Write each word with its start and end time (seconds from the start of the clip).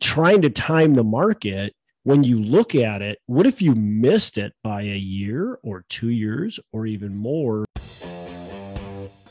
trying 0.00 0.42
to 0.42 0.50
time 0.50 0.94
the 0.94 1.04
market 1.04 1.72
when 2.02 2.22
you 2.22 2.40
look 2.40 2.74
at 2.74 3.02
it, 3.02 3.18
what 3.26 3.46
if 3.46 3.60
you 3.60 3.74
missed 3.74 4.38
it 4.38 4.52
by 4.62 4.82
a 4.82 4.96
year 4.96 5.58
or 5.62 5.84
two 5.88 6.10
years 6.10 6.60
or 6.72 6.86
even 6.86 7.16
more? 7.16 7.64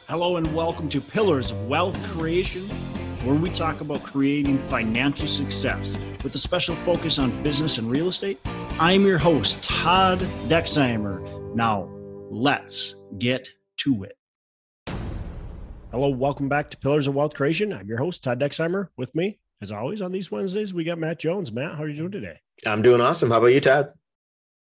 Hello, 0.08 0.38
and 0.38 0.56
welcome 0.56 0.90
to 0.90 1.00
Pillars 1.00 1.52
of 1.52 1.68
Wealth 1.68 2.02
Creation, 2.12 2.62
where 3.24 3.36
we 3.36 3.50
talk 3.50 3.82
about 3.82 4.04
creating 4.04 4.58
financial 4.68 5.28
success 5.28 5.98
with 6.24 6.36
a 6.36 6.40
special 6.40 6.76
focus 6.76 7.18
on 7.18 7.44
business 7.44 7.78
and 7.78 7.90
real 7.90 8.10
estate. 8.10 8.40
I'm 8.80 9.06
your 9.06 9.18
host, 9.18 9.64
Todd 9.64 10.20
Dexheimer. 10.48 11.56
Now, 11.56 11.90
let's 12.30 12.96
get 13.18 13.48
to 13.78 14.04
it. 14.04 14.18
Hello, 15.92 16.10
welcome 16.10 16.50
back 16.50 16.70
to 16.72 16.78
Pillars 16.78 17.08
of 17.08 17.16
Wealth 17.16 17.36
Creation. 17.36 17.72
I'm 17.72 17.88
your 17.88 18.00
host, 18.00 18.22
Todd 18.22 18.40
Dexheimer. 18.40 18.90
With 18.98 19.16
me, 19.16 19.40
as 19.66 19.72
always, 19.72 20.00
on 20.04 20.12
these 20.12 20.30
Wednesdays, 20.30 20.76
we 20.76 20.84
got 20.84 21.00
Matt 21.00 21.18
Jones. 21.18 21.52
Matt, 21.52 21.74
how 21.76 21.84
are 21.84 21.88
you 21.88 21.98
doing 21.98 22.12
today? 22.12 22.40
I'm 22.68 22.84
doing 22.84 23.02
awesome. 23.02 23.32
How 23.32 23.38
about 23.38 23.48
you, 23.48 23.60
Todd? 23.60 23.94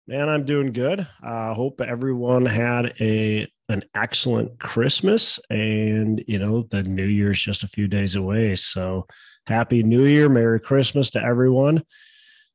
Man, 0.06 0.28
I'm 0.28 0.44
doing 0.44 0.72
good. 0.72 1.04
I 1.20 1.48
uh, 1.48 1.54
hope 1.54 1.80
everyone 1.80 2.46
had 2.46 2.94
a 3.00 3.48
an 3.68 3.82
excellent 3.96 4.60
Christmas, 4.60 5.40
and 5.50 6.22
you 6.28 6.38
know 6.38 6.62
the 6.70 6.84
New 6.84 7.06
Year's 7.06 7.42
just 7.42 7.64
a 7.64 7.68
few 7.68 7.88
days 7.88 8.14
away. 8.14 8.54
So, 8.54 9.08
Happy 9.48 9.82
New 9.82 10.04
Year, 10.04 10.28
Merry 10.28 10.60
Christmas 10.60 11.10
to 11.10 11.24
everyone. 11.24 11.82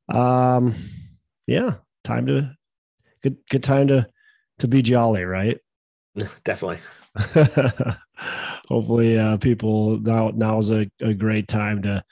Um, 0.08 0.74
yeah, 1.46 1.74
time 2.02 2.26
to 2.28 2.56
good 3.22 3.36
good 3.50 3.62
time 3.62 3.88
to 3.88 4.06
to 4.60 4.68
be 4.68 4.80
jolly, 4.80 5.24
right? 5.24 5.58
Definitely. 6.44 6.80
Hopefully, 8.68 9.18
uh, 9.18 9.36
people 9.36 9.98
now 9.98 10.30
now 10.34 10.56
is 10.56 10.70
a, 10.70 10.90
a 11.02 11.12
great 11.12 11.46
time 11.46 11.82
to. 11.82 12.02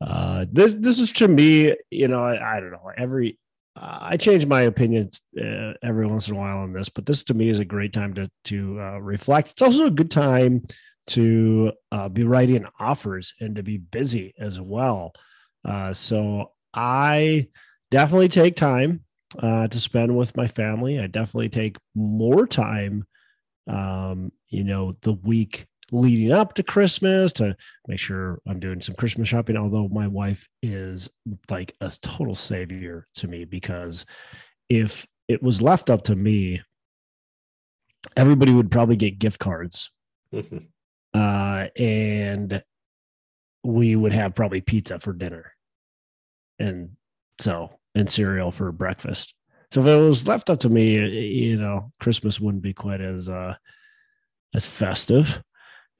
Uh, 0.00 0.46
this 0.52 0.74
this 0.74 0.98
is 0.98 1.12
to 1.12 1.28
me, 1.28 1.74
you 1.90 2.08
know, 2.08 2.24
I, 2.24 2.56
I 2.56 2.60
don't 2.60 2.72
know. 2.72 2.90
Every 2.96 3.38
uh, 3.76 3.98
I 4.00 4.16
change 4.16 4.46
my 4.46 4.62
opinions 4.62 5.20
uh, 5.40 5.72
every 5.82 6.06
once 6.06 6.28
in 6.28 6.36
a 6.36 6.38
while 6.38 6.58
on 6.58 6.72
this, 6.72 6.88
but 6.88 7.06
this 7.06 7.24
to 7.24 7.34
me 7.34 7.48
is 7.48 7.58
a 7.58 7.64
great 7.64 7.92
time 7.92 8.14
to 8.14 8.30
to 8.44 8.80
uh, 8.80 8.98
reflect. 9.00 9.52
It's 9.52 9.62
also 9.62 9.86
a 9.86 9.90
good 9.90 10.10
time 10.10 10.66
to 11.08 11.72
uh, 11.92 12.08
be 12.08 12.24
writing 12.24 12.66
offers 12.80 13.34
and 13.40 13.56
to 13.56 13.62
be 13.62 13.78
busy 13.78 14.34
as 14.38 14.60
well. 14.60 15.12
Uh, 15.64 15.92
so 15.92 16.52
I 16.74 17.48
definitely 17.90 18.28
take 18.28 18.56
time 18.56 19.04
uh, 19.38 19.68
to 19.68 19.80
spend 19.80 20.16
with 20.16 20.36
my 20.36 20.48
family. 20.48 21.00
I 21.00 21.06
definitely 21.06 21.48
take 21.48 21.76
more 21.94 22.46
time, 22.46 23.06
um, 23.68 24.32
you 24.48 24.64
know, 24.64 24.94
the 25.02 25.12
week 25.12 25.66
leading 25.92 26.32
up 26.32 26.54
to 26.54 26.62
Christmas 26.62 27.32
to 27.34 27.56
make 27.86 27.98
sure 27.98 28.40
I'm 28.46 28.60
doing 28.60 28.80
some 28.80 28.94
Christmas 28.94 29.28
shopping. 29.28 29.56
Although 29.56 29.88
my 29.88 30.06
wife 30.06 30.48
is 30.62 31.08
like 31.48 31.74
a 31.80 31.90
total 32.00 32.34
savior 32.34 33.06
to 33.14 33.28
me 33.28 33.44
because 33.44 34.04
if 34.68 35.06
it 35.28 35.42
was 35.42 35.62
left 35.62 35.90
up 35.90 36.04
to 36.04 36.16
me, 36.16 36.60
everybody 38.16 38.52
would 38.52 38.70
probably 38.70 38.96
get 38.96 39.18
gift 39.18 39.38
cards. 39.38 39.90
uh, 41.14 41.66
and 41.76 42.62
we 43.64 43.96
would 43.96 44.12
have 44.12 44.34
probably 44.34 44.60
pizza 44.60 44.98
for 45.00 45.12
dinner. 45.12 45.52
And 46.58 46.90
so, 47.40 47.70
and 47.94 48.08
cereal 48.08 48.50
for 48.50 48.70
breakfast. 48.72 49.34
So 49.72 49.80
if 49.80 49.86
it 49.86 49.96
was 49.96 50.28
left 50.28 50.48
up 50.50 50.60
to 50.60 50.68
me, 50.68 50.94
you 50.94 51.56
know, 51.56 51.92
Christmas 52.00 52.40
wouldn't 52.40 52.62
be 52.62 52.72
quite 52.72 53.00
as 53.00 53.28
uh 53.28 53.54
as 54.54 54.64
festive 54.64 55.42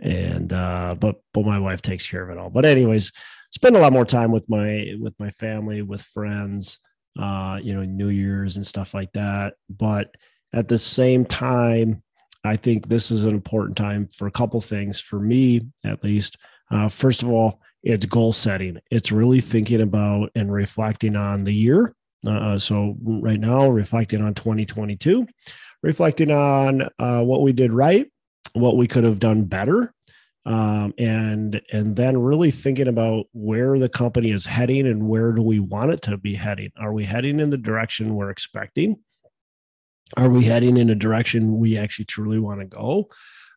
and 0.01 0.53
uh 0.53 0.95
but 0.99 1.17
but 1.33 1.45
my 1.45 1.59
wife 1.59 1.83
takes 1.83 2.07
care 2.07 2.23
of 2.23 2.31
it 2.31 2.39
all. 2.39 2.51
But 2.51 2.65
anyways 2.65 3.13
spend 3.53 3.77
a 3.77 3.81
lot 3.81 3.93
more 3.93 4.05
time 4.05 4.31
with 4.31 4.49
my 4.49 4.93
with 5.01 5.15
my 5.19 5.31
family 5.31 5.83
with 5.83 6.03
friends 6.03 6.79
uh 7.19 7.59
you 7.63 7.75
know 7.75 7.85
new 7.85 8.09
year's 8.09 8.57
and 8.57 8.67
stuff 8.67 8.95
like 8.95 9.13
that. 9.13 9.55
But 9.71 10.15
at 10.55 10.69
the 10.69 10.79
same 10.79 11.25
time 11.25 12.03
i 12.45 12.57
think 12.57 12.87
this 12.87 13.11
is 13.11 13.25
an 13.25 13.35
important 13.35 13.77
time 13.77 14.09
for 14.17 14.29
a 14.29 14.31
couple 14.31 14.61
things 14.61 15.01
for 15.01 15.19
me 15.19 15.63
at 15.85 16.05
least. 16.05 16.37
Uh 16.71 16.89
first 16.89 17.23
of 17.23 17.31
all 17.31 17.61
it's 17.83 18.05
goal 18.05 18.33
setting. 18.33 18.81
It's 18.91 19.13
really 19.13 19.41
thinking 19.41 19.81
about 19.81 20.33
and 20.35 20.53
reflecting 20.53 21.15
on 21.15 21.45
the 21.45 21.53
year. 21.53 21.95
Uh, 22.27 22.59
so 22.59 22.97
right 23.01 23.39
now 23.39 23.69
reflecting 23.69 24.21
on 24.21 24.35
2022 24.35 25.25
reflecting 25.83 26.33
on 26.33 26.89
uh, 26.99 27.23
what 27.23 27.43
we 27.43 27.53
did 27.53 27.73
right 27.73 28.11
what 28.57 28.77
we 28.77 28.87
could 28.87 29.05
have 29.05 29.21
done 29.21 29.45
better. 29.45 29.93
Um, 30.47 30.95
and 30.97 31.61
and 31.73 31.97
then 31.97 32.17
really 32.17 32.53
thinking 32.53 32.87
about 32.87 33.27
where 33.33 33.81
the 33.81 33.89
company 33.89 34.31
is 34.31 34.47
heading 34.47 34.87
and 34.87 35.09
where 35.09 35.33
do 35.33 35.43
we 35.43 35.59
want 35.59 35.91
it 35.91 36.03
to 36.03 36.17
be 36.17 36.37
heading? 36.37 36.71
Are 36.79 36.93
we 36.93 37.05
heading 37.05 37.41
in 37.41 37.51
the 37.51 37.59
direction 37.59 38.15
we're 38.15 38.31
expecting? 38.31 39.01
Are 40.17 40.29
we 40.29 40.45
heading 40.45 40.77
in 40.77 40.89
a 40.89 40.95
direction 40.95 41.59
we 41.59 41.77
actually 41.77 42.05
truly 42.05 42.39
want 42.39 42.61
to 42.61 42.67
go? 42.67 43.09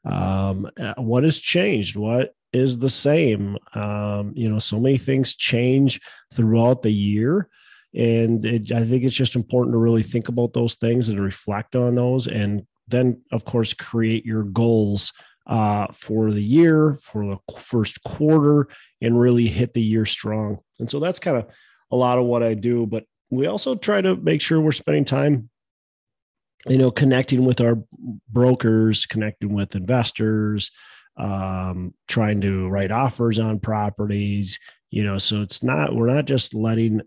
Um, 0.03 0.67
uh, 0.79 0.95
what 0.97 1.23
has 1.23 1.37
changed? 1.37 1.95
What 1.95 2.33
is 2.53 2.79
the 2.79 2.89
same? 2.89 3.57
Um, 3.75 4.33
you 4.35 4.49
know 4.49 4.57
so 4.57 4.79
many 4.79 4.97
things 4.97 5.35
change 5.35 6.01
throughout 6.33 6.81
the 6.81 6.91
year. 6.91 7.49
And 7.95 8.45
it, 8.45 8.71
i 8.71 8.83
think 8.83 9.03
it's 9.03 9.15
just 9.15 9.35
important 9.35 9.73
to 9.73 9.79
really 9.79 10.03
think 10.03 10.27
about 10.27 10.53
those 10.53 10.75
things 10.75 11.09
and 11.09 11.19
reflect 11.19 11.75
on 11.75 11.95
those 11.95 12.27
and 12.27 12.63
then 12.89 13.21
of 13.31 13.45
course 13.45 13.73
create 13.73 14.25
your 14.25 14.43
goals 14.43 15.13
uh, 15.47 15.87
for 15.91 16.31
the 16.31 16.43
year 16.43 16.97
for 17.01 17.25
the 17.25 17.37
first 17.57 18.03
quarter 18.03 18.67
and 19.01 19.19
really 19.19 19.47
hit 19.47 19.73
the 19.73 19.81
year 19.81 20.05
strong. 20.05 20.59
And 20.79 20.89
so 20.89 20.99
that's 20.99 21.19
kind 21.19 21.37
of 21.37 21.47
a 21.91 21.95
lot 21.95 22.19
of 22.19 22.25
what 22.25 22.43
i 22.43 22.53
do 22.53 22.85
but 22.85 23.03
we 23.31 23.47
also 23.47 23.73
try 23.73 23.99
to 23.99 24.15
make 24.15 24.41
sure 24.41 24.61
we're 24.61 24.71
spending 24.71 25.05
time 25.05 25.49
you 26.67 26.77
know 26.77 26.91
connecting 26.91 27.45
with 27.45 27.61
our 27.61 27.79
brokers 28.29 29.07
connecting 29.07 29.53
with 29.53 29.75
investors 29.75 30.69
um, 31.17 31.93
trying 32.07 32.41
to 32.41 32.69
write 32.69 32.91
offers 32.91 33.39
on 33.39 33.59
properties 33.59 34.59
you 34.91 35.03
know 35.03 35.17
so 35.17 35.41
it's 35.41 35.63
not 35.63 35.95
we're 35.95 36.13
not 36.13 36.25
just 36.25 36.53
letting 36.53 37.01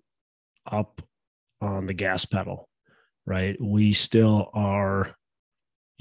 up 0.66 1.00
on 1.60 1.86
the 1.86 1.94
gas 1.94 2.24
pedal 2.24 2.68
right? 3.26 3.56
We 3.60 3.92
still 3.92 4.50
are 4.54 5.14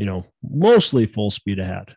you 0.01 0.07
know, 0.07 0.25
mostly 0.41 1.05
full 1.05 1.29
speed 1.29 1.59
ahead. 1.59 1.95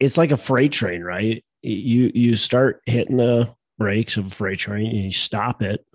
It's 0.00 0.18
like 0.18 0.32
a 0.32 0.36
freight 0.36 0.72
train, 0.72 1.04
right? 1.04 1.44
You 1.62 2.10
you 2.12 2.34
start 2.34 2.80
hitting 2.84 3.18
the 3.18 3.54
brakes 3.78 4.16
of 4.16 4.26
a 4.26 4.30
freight 4.30 4.58
train 4.58 4.86
and 4.86 5.04
you 5.04 5.12
stop 5.12 5.62
it. 5.62 5.86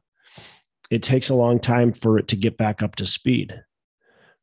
It 0.90 1.03
takes 1.03 1.28
a 1.28 1.36
long 1.36 1.59
time 1.59 1.92
for 1.92 2.18
it 2.18 2.30
to 2.30 2.38
get 2.38 2.56
back 2.56 2.81
up 2.81 2.96
to 2.96 3.06
speed. 3.06 3.62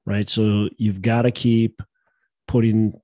Right? 0.05 0.29
So 0.29 0.69
you've 0.77 1.01
got 1.01 1.23
to 1.23 1.31
keep 1.31 1.81
putting 2.47 3.01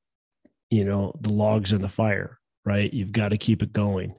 you 0.69 0.85
know, 0.85 1.15
the 1.23 1.31
logs 1.31 1.73
in 1.73 1.81
the 1.81 1.89
fire, 1.89 2.39
right? 2.67 2.93
You've 2.93 3.13
got 3.13 3.31
to 3.31 3.39
keep 3.39 3.63
it 3.63 3.73
going. 3.73 4.15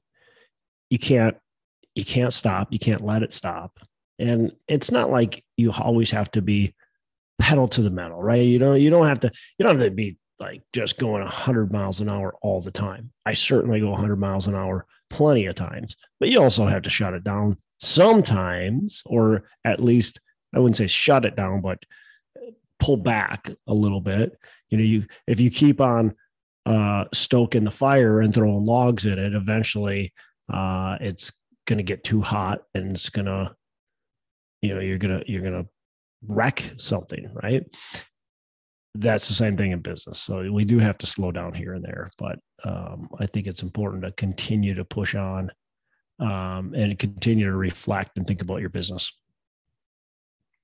You 0.89 0.97
can't 0.97 1.37
you 1.93 2.03
can't 2.03 2.33
stop, 2.33 2.73
you 2.73 2.79
can't 2.79 3.05
let 3.05 3.21
it 3.21 3.31
stop. 3.31 3.79
And 4.17 4.53
it's 4.67 4.89
not 4.89 5.11
like 5.11 5.45
you 5.55 5.71
always 5.71 6.09
have 6.09 6.31
to 6.31 6.41
be 6.41 6.73
pedal 7.39 7.67
to 7.69 7.81
the 7.81 7.89
metal, 7.89 8.21
right? 8.21 8.41
You 8.41 8.59
don't 8.59 8.79
you 8.79 8.89
don't 8.89 9.07
have 9.07 9.19
to, 9.21 9.31
you 9.57 9.63
don't 9.63 9.79
have 9.79 9.87
to 9.87 9.91
be 9.91 10.17
like 10.39 10.61
just 10.73 10.97
going 10.97 11.21
100 11.21 11.71
miles 11.71 12.01
an 12.01 12.09
hour 12.09 12.35
all 12.41 12.61
the 12.61 12.71
time. 12.71 13.11
I 13.25 13.33
certainly 13.33 13.79
go 13.79 13.91
100 13.91 14.17
miles 14.17 14.47
an 14.47 14.55
hour 14.55 14.85
plenty 15.09 15.45
of 15.45 15.55
times, 15.55 15.95
but 16.19 16.29
you 16.29 16.41
also 16.41 16.65
have 16.65 16.81
to 16.83 16.89
shut 16.89 17.13
it 17.13 17.23
down 17.23 17.57
sometimes, 17.79 19.03
or 19.05 19.43
at 19.63 19.79
least 19.79 20.19
I 20.53 20.59
wouldn't 20.59 20.77
say 20.77 20.87
shut 20.87 21.25
it 21.25 21.35
down, 21.35 21.61
but 21.61 21.79
pull 22.79 22.97
back 22.97 23.49
a 23.67 23.73
little 23.73 24.01
bit. 24.01 24.37
You 24.69 24.77
know, 24.77 24.83
you 24.83 25.05
if 25.27 25.39
you 25.39 25.49
keep 25.49 25.81
on 25.81 26.15
uh, 26.65 27.05
stoking 27.13 27.63
the 27.63 27.71
fire 27.71 28.21
and 28.21 28.33
throwing 28.33 28.65
logs 28.65 29.05
in 29.05 29.19
it, 29.19 29.33
eventually 29.33 30.13
uh, 30.51 30.97
it's 31.01 31.31
going 31.65 31.77
to 31.77 31.83
get 31.83 32.03
too 32.03 32.21
hot 32.21 32.63
and 32.73 32.91
it's 32.91 33.09
going 33.09 33.25
to, 33.25 33.55
you 34.61 34.73
know, 34.73 34.81
you're 34.81 34.97
gonna 34.97 35.23
you're 35.27 35.41
gonna 35.41 35.65
wreck 36.27 36.73
something, 36.77 37.29
right? 37.41 37.63
That's 38.95 39.27
the 39.27 39.33
same 39.33 39.57
thing 39.57 39.71
in 39.71 39.79
business. 39.79 40.19
So 40.19 40.51
we 40.51 40.65
do 40.65 40.79
have 40.79 40.97
to 40.99 41.07
slow 41.07 41.31
down 41.31 41.53
here 41.53 41.73
and 41.73 41.83
there, 41.83 42.11
but 42.17 42.39
um, 42.63 43.09
I 43.19 43.25
think 43.25 43.47
it's 43.47 43.63
important 43.63 44.03
to 44.03 44.11
continue 44.11 44.75
to 44.75 44.85
push 44.85 45.15
on 45.15 45.51
um, 46.19 46.73
and 46.75 46.97
continue 46.97 47.45
to 47.45 47.55
reflect 47.55 48.17
and 48.17 48.27
think 48.27 48.41
about 48.41 48.61
your 48.61 48.69
business. 48.69 49.11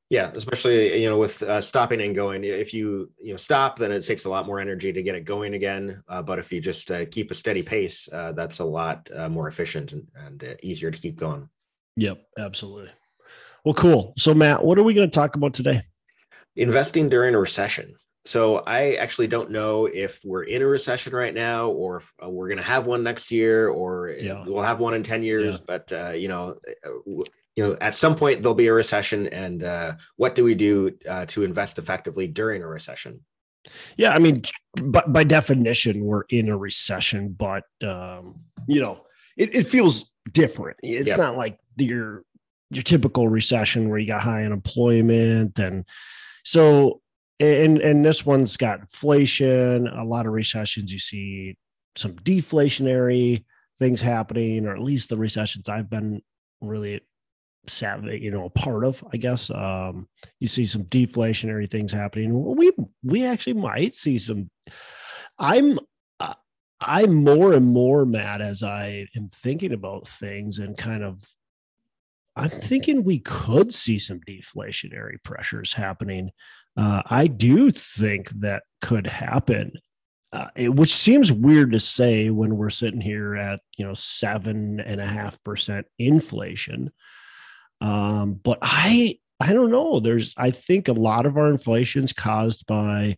Yeah, 0.10 0.32
especially 0.34 1.00
you 1.02 1.08
know 1.08 1.20
with 1.20 1.44
uh, 1.44 1.62
stopping 1.62 2.02
and 2.02 2.16
going. 2.16 2.44
If 2.44 2.74
you 2.74 3.12
you 3.22 3.32
know 3.32 3.38
stop, 3.38 3.78
then 3.78 3.92
it 3.92 4.02
takes 4.02 4.26
a 4.26 4.30
lot 4.30 4.48
more 4.48 4.60
energy 4.60 4.92
to 4.92 5.04
get 5.04 5.14
it 5.14 5.24
going 5.24 5.54
again. 5.54 6.04
Uh, 6.08 6.24
but 6.24 6.40
if 6.40 6.52
you 6.52 6.60
just 6.60 6.90
uh, 6.90 7.06
keep 7.06 7.30
a 7.30 7.36
steady 7.36 7.62
pace, 7.62 8.10
uh, 8.12 8.32
that's 8.32 8.58
a 8.58 8.66
lot 8.66 9.08
uh, 9.16 9.30
more 9.30 9.48
efficient 9.48 9.92
and, 9.92 10.08
and 10.16 10.44
uh, 10.44 10.54
easier 10.64 10.90
to 10.90 11.00
keep 11.00 11.16
going. 11.16 11.48
Yep, 11.98 12.26
absolutely. 12.40 12.90
Well, 13.66 13.74
cool. 13.74 14.14
So, 14.18 14.34
Matt, 14.34 14.64
what 14.64 14.78
are 14.78 14.84
we 14.84 14.94
going 14.94 15.10
to 15.10 15.14
talk 15.14 15.36
about 15.36 15.54
today? 15.54 15.84
Investing 16.56 17.10
during 17.10 17.36
a 17.36 17.40
recession. 17.40 17.96
So 18.26 18.58
I 18.68 18.94
actually 18.96 19.28
don't 19.28 19.50
know 19.50 19.86
if 19.88 20.20
we're 20.24 20.44
in 20.44 20.62
a 20.62 20.68
recession 20.68 21.14
right 21.14 21.34
now, 21.34 21.70
or 21.70 21.98
if 21.98 22.12
uh, 22.24 22.30
we're 22.30 22.48
going 22.48 22.58
to 22.58 22.64
have 22.64 22.86
one 22.86 23.02
next 23.02 23.32
year, 23.32 23.70
or 23.70 24.16
yeah. 24.20 24.44
we'll 24.46 24.62
have 24.62 24.80
one 24.80 24.94
in 24.94 25.04
ten 25.04 25.24
years. 25.24 25.56
Yeah. 25.56 25.62
But 25.66 25.92
uh, 25.92 26.12
you 26.12 26.28
know, 26.28 26.58
you 27.06 27.26
know, 27.58 27.78
at 27.82 27.96
some 27.96 28.16
point 28.16 28.42
there'll 28.42 28.56
be 28.56 28.68
a 28.68 28.74
recession, 28.74 29.28
and 29.28 29.64
uh, 29.64 29.94
what 30.18 30.36
do 30.36 30.44
we 30.44 30.54
do 30.54 30.92
uh, 31.10 31.26
to 31.28 31.44
invest 31.44 31.80
effectively 31.80 32.28
during 32.28 32.62
a 32.62 32.68
recession? 32.68 33.22
Yeah, 33.98 34.12
I 34.12 34.20
mean, 34.20 34.44
but 34.76 35.12
by 35.12 35.24
definition, 35.24 36.04
we're 36.04 36.24
in 36.30 36.50
a 36.50 36.58
recession. 36.58 37.36
But 37.38 37.64
um, 37.84 38.42
you 38.68 38.82
know, 38.82 39.02
it, 39.38 39.56
it 39.56 39.68
feels 39.68 40.12
different. 40.32 40.78
It's 40.84 41.10
yep. 41.10 41.18
not 41.18 41.38
like 41.38 41.58
your 41.78 42.24
your 42.72 42.84
typical 42.84 43.28
recession 43.28 43.90
where 43.90 44.00
you 44.00 44.08
got 44.08 44.22
high 44.22 44.44
unemployment 44.44 45.58
and 45.60 45.86
so 46.44 47.02
and 47.40 47.80
and 47.80 48.04
this 48.04 48.26
one's 48.26 48.58
got 48.58 48.82
inflation 48.82 49.88
a 49.88 50.04
lot 50.04 50.26
of 50.26 50.34
recessions 50.34 50.92
you 50.92 51.00
see 51.00 51.58
some 51.96 52.14
deflationary 52.14 53.44
things 53.80 54.02
happening 54.02 54.66
or 54.66 54.74
at 54.74 54.82
least 54.82 55.10
the 55.10 55.18
recessions 55.18 55.70
i've 55.70 55.90
been 55.90 56.22
really 56.62 57.02
savvy 57.68 58.20
you 58.20 58.32
know 58.32 58.46
a 58.46 58.50
part 58.50 58.84
of 58.84 59.04
i 59.14 59.18
guess. 59.18 59.50
Um 59.50 60.08
you 60.40 60.48
see 60.48 60.66
some 60.66 60.84
deflationary 60.86 61.70
things 61.70 61.92
happening. 61.92 62.56
We 62.56 62.72
we 63.04 63.26
actually 63.26 63.54
might 63.54 63.94
see 63.94 64.18
some 64.18 64.50
i'm 65.38 65.80
uh, 66.20 66.34
i'm 66.82 67.14
more 67.14 67.54
and 67.54 67.66
more 67.66 68.06
mad 68.06 68.42
as 68.42 68.64
i 68.64 69.08
am 69.16 69.30
thinking 69.30 69.74
about 69.74 70.08
things 70.08 70.60
and 70.60 70.78
kind 70.78 71.04
of 71.04 71.22
i'm 72.40 72.50
thinking 72.50 73.04
we 73.04 73.20
could 73.20 73.74
see 73.74 74.00
some 74.00 74.20
deflationary 74.28 75.22
pressures 75.24 75.74
happening 75.74 76.32
uh, 76.80 77.02
I 77.06 77.28
do 77.28 77.72
think 77.72 78.30
that 78.40 78.64
could 78.80 79.06
happen, 79.06 79.74
uh, 80.32 80.48
it, 80.56 80.70
which 80.74 80.94
seems 80.94 81.30
weird 81.30 81.74
to 81.74 81.80
say 81.80 82.30
when 82.30 82.56
we're 82.56 82.70
sitting 82.70 83.02
here 83.02 83.36
at 83.36 83.60
you 83.78 83.86
know 83.86 83.94
seven 83.94 84.80
and 84.80 85.02
a 85.02 85.06
half 85.06 85.44
percent 85.44 85.88
inflation. 85.98 86.92
Um, 87.82 88.36
but 88.36 88.60
I 88.62 89.20
I 89.42 89.52
don't 89.52 89.72
know. 89.72 90.00
There's 90.00 90.34
I 90.38 90.52
think 90.52 90.88
a 90.88 90.94
lot 90.94 91.26
of 91.26 91.36
our 91.36 91.50
inflation's 91.50 92.14
caused 92.14 92.66
by 92.66 93.18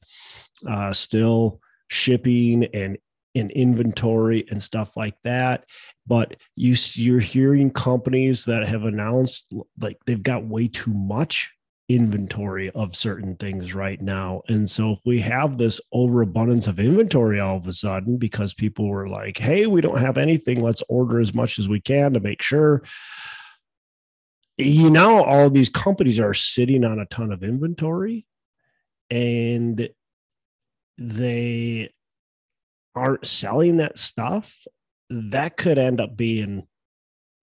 uh, 0.68 0.94
still 0.94 1.60
shipping 1.88 2.66
and 2.74 2.98
and 3.36 3.52
inventory 3.52 4.46
and 4.50 4.62
stuff 4.62 4.98
like 4.98 5.16
that 5.24 5.64
but 6.06 6.36
you 6.56 6.76
you're 6.94 7.20
hearing 7.20 7.72
companies 7.72 8.46
that 8.46 8.68
have 8.68 8.84
announced 8.84 9.54
like 9.80 9.98
they've 10.06 10.24
got 10.24 10.46
way 10.46 10.68
too 10.68 10.94
much 10.94 11.54
inventory 11.96 12.70
of 12.72 12.96
certain 12.96 13.36
things 13.36 13.74
right 13.74 14.02
now. 14.02 14.42
And 14.48 14.70
so 14.70 14.94
if 14.94 15.00
we 15.06 15.20
have 15.22 15.58
this 15.58 15.82
overabundance 15.92 16.68
of 16.68 16.80
inventory 16.80 17.40
all 17.40 17.58
of 17.58 17.68
a 17.68 17.74
sudden 17.74 18.18
because 18.18 18.54
people 18.54 18.88
were 18.88 19.10
like, 19.10 19.38
hey, 19.38 19.68
we 19.68 19.82
don't 19.82 20.00
have 20.00 20.18
anything, 20.18 20.62
let's 20.62 20.84
order 20.90 21.20
as 21.20 21.34
much 21.34 21.60
as 21.60 21.68
we 21.68 21.80
can 21.80 22.14
to 22.14 22.20
make 22.20 22.42
sure. 22.42 22.84
You 24.58 24.90
know, 24.90 25.24
all 25.24 25.50
these 25.50 25.70
companies 25.70 26.20
are 26.20 26.34
sitting 26.34 26.84
on 26.86 27.00
a 27.00 27.06
ton 27.08 27.32
of 27.32 27.44
inventory 27.44 28.26
and 29.10 29.90
they 30.98 31.92
aren't 32.96 33.26
selling 33.26 33.78
that 33.78 33.98
stuff. 33.98 34.66
That 35.10 35.58
could 35.58 35.78
end 35.78 36.00
up 36.00 36.16
being 36.16 36.68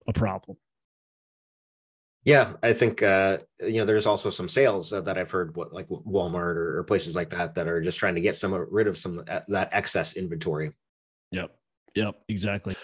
a 0.07 0.13
problem. 0.13 0.57
Yeah, 2.25 2.53
I 2.61 2.73
think 2.73 3.01
uh, 3.01 3.39
you 3.59 3.79
know 3.79 3.85
there's 3.85 4.05
also 4.05 4.29
some 4.29 4.49
sales 4.49 4.91
uh, 4.91 5.01
that 5.01 5.17
I've 5.17 5.31
heard, 5.31 5.55
what 5.55 5.73
like 5.73 5.87
Walmart 5.87 6.55
or, 6.55 6.79
or, 6.79 6.83
places 6.83 7.15
like 7.15 7.29
that, 7.29 7.55
that 7.55 7.67
are 7.67 7.81
just 7.81 7.97
trying 7.97 8.15
to 8.15 8.21
get 8.21 8.35
some 8.35 8.53
rid 8.53 8.87
of 8.87 8.97
some 8.97 9.19
of 9.19 9.25
that 9.47 9.69
excess 9.71 10.13
inventory. 10.13 10.73
Yep, 11.31 11.55
yep, 11.95 12.15
exactly. 12.27 12.75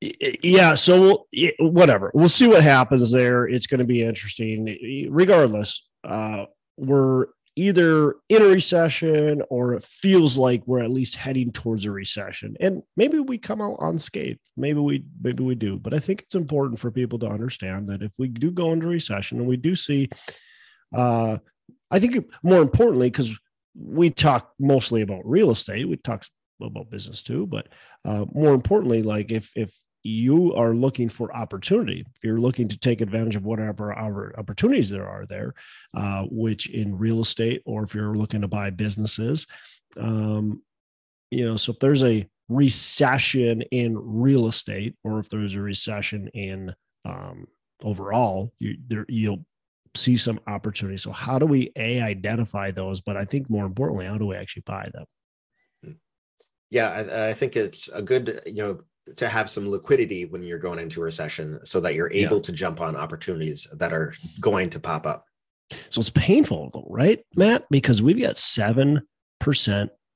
Yeah, 0.00 0.74
so 0.74 1.00
we'll, 1.00 1.26
whatever, 1.70 2.10
we'll 2.12 2.28
see 2.28 2.48
what 2.48 2.62
happens 2.62 3.12
there. 3.12 3.46
It's 3.46 3.66
going 3.66 3.78
to 3.78 3.84
be 3.84 4.02
interesting. 4.02 5.08
Regardless, 5.10 5.88
uh, 6.04 6.46
we're 6.76 7.26
either 7.56 8.16
in 8.28 8.42
a 8.42 8.46
recession 8.46 9.42
or 9.50 9.74
it 9.74 9.84
feels 9.84 10.38
like 10.38 10.62
we're 10.66 10.82
at 10.82 10.90
least 10.90 11.16
heading 11.16 11.52
towards 11.52 11.84
a 11.84 11.90
recession. 11.90 12.56
And 12.60 12.82
maybe 12.96 13.18
we 13.18 13.36
come 13.36 13.60
out 13.60 13.76
unscathed. 13.80 14.40
Maybe 14.56 14.80
we 14.80 15.04
maybe 15.20 15.42
we 15.42 15.54
do. 15.54 15.78
But 15.78 15.94
i 15.94 15.98
think 15.98 16.22
it's 16.22 16.34
important 16.34 16.78
for 16.78 16.90
people 16.90 17.18
to 17.20 17.28
understand 17.28 17.88
that 17.88 18.02
if 18.02 18.12
we 18.18 18.28
do 18.28 18.50
go 18.50 18.72
into 18.72 18.86
recession 18.86 19.38
and 19.38 19.48
we 19.48 19.56
do 19.56 19.74
see 19.74 20.08
uh 20.94 21.38
i 21.90 21.98
think 21.98 22.26
more 22.42 22.60
importantly 22.60 23.08
because 23.08 23.38
we 23.74 24.10
talk 24.10 24.52
mostly 24.58 25.02
about 25.02 25.22
real 25.24 25.50
estate 25.50 25.88
we 25.88 25.96
talk 25.96 26.24
about 26.60 26.90
business 26.90 27.22
too 27.22 27.46
but 27.46 27.68
uh 28.04 28.24
more 28.32 28.54
importantly 28.54 29.02
like 29.02 29.32
if 29.32 29.50
if 29.56 29.74
you 30.02 30.54
are 30.54 30.74
looking 30.74 31.08
for 31.08 31.34
opportunity, 31.34 32.04
if 32.14 32.24
you're 32.24 32.40
looking 32.40 32.68
to 32.68 32.78
take 32.78 33.00
advantage 33.00 33.36
of 33.36 33.44
whatever 33.44 33.96
opportunities 34.38 34.90
there 34.90 35.08
are 35.08 35.26
there, 35.26 35.54
uh, 35.94 36.24
which 36.30 36.68
in 36.68 36.96
real 36.98 37.20
estate, 37.20 37.62
or 37.64 37.84
if 37.84 37.94
you're 37.94 38.14
looking 38.14 38.40
to 38.40 38.48
buy 38.48 38.70
businesses, 38.70 39.46
um, 39.98 40.62
you 41.30 41.44
know, 41.44 41.56
so 41.56 41.72
if 41.72 41.78
there's 41.78 42.04
a 42.04 42.26
recession 42.48 43.62
in 43.70 43.96
real 43.96 44.48
estate, 44.48 44.94
or 45.04 45.18
if 45.18 45.28
there's 45.28 45.54
a 45.54 45.60
recession 45.60 46.28
in 46.34 46.74
um, 47.04 47.46
overall, 47.82 48.52
you 48.58 48.76
there, 48.86 49.06
you'll 49.08 49.44
see 49.94 50.16
some 50.16 50.40
opportunity. 50.46 50.96
So 50.96 51.12
how 51.12 51.38
do 51.38 51.46
we 51.46 51.70
a 51.76 52.00
identify 52.00 52.70
those? 52.70 53.00
But 53.00 53.16
I 53.16 53.24
think 53.24 53.48
more 53.48 53.66
importantly, 53.66 54.06
how 54.06 54.18
do 54.18 54.26
we 54.26 54.36
actually 54.36 54.64
buy 54.66 54.90
them? 54.92 55.96
Yeah, 56.70 56.88
I, 56.88 57.28
I 57.28 57.32
think 57.34 57.56
it's 57.56 57.88
a 57.88 58.02
good 58.02 58.42
you 58.46 58.54
know 58.54 58.80
to 59.16 59.28
have 59.28 59.50
some 59.50 59.68
liquidity 59.68 60.24
when 60.24 60.42
you're 60.42 60.58
going 60.58 60.78
into 60.78 61.00
a 61.00 61.04
recession 61.04 61.58
so 61.64 61.80
that 61.80 61.94
you're 61.94 62.12
able 62.12 62.36
yeah. 62.36 62.42
to 62.42 62.52
jump 62.52 62.80
on 62.80 62.96
opportunities 62.96 63.66
that 63.72 63.92
are 63.92 64.14
going 64.40 64.70
to 64.70 64.80
pop 64.80 65.06
up. 65.06 65.26
So 65.90 66.00
it's 66.00 66.10
painful 66.10 66.70
though, 66.72 66.86
right, 66.88 67.20
Matt? 67.36 67.64
Because 67.70 68.02
we've 68.02 68.20
got 68.20 68.36
7% 68.36 69.02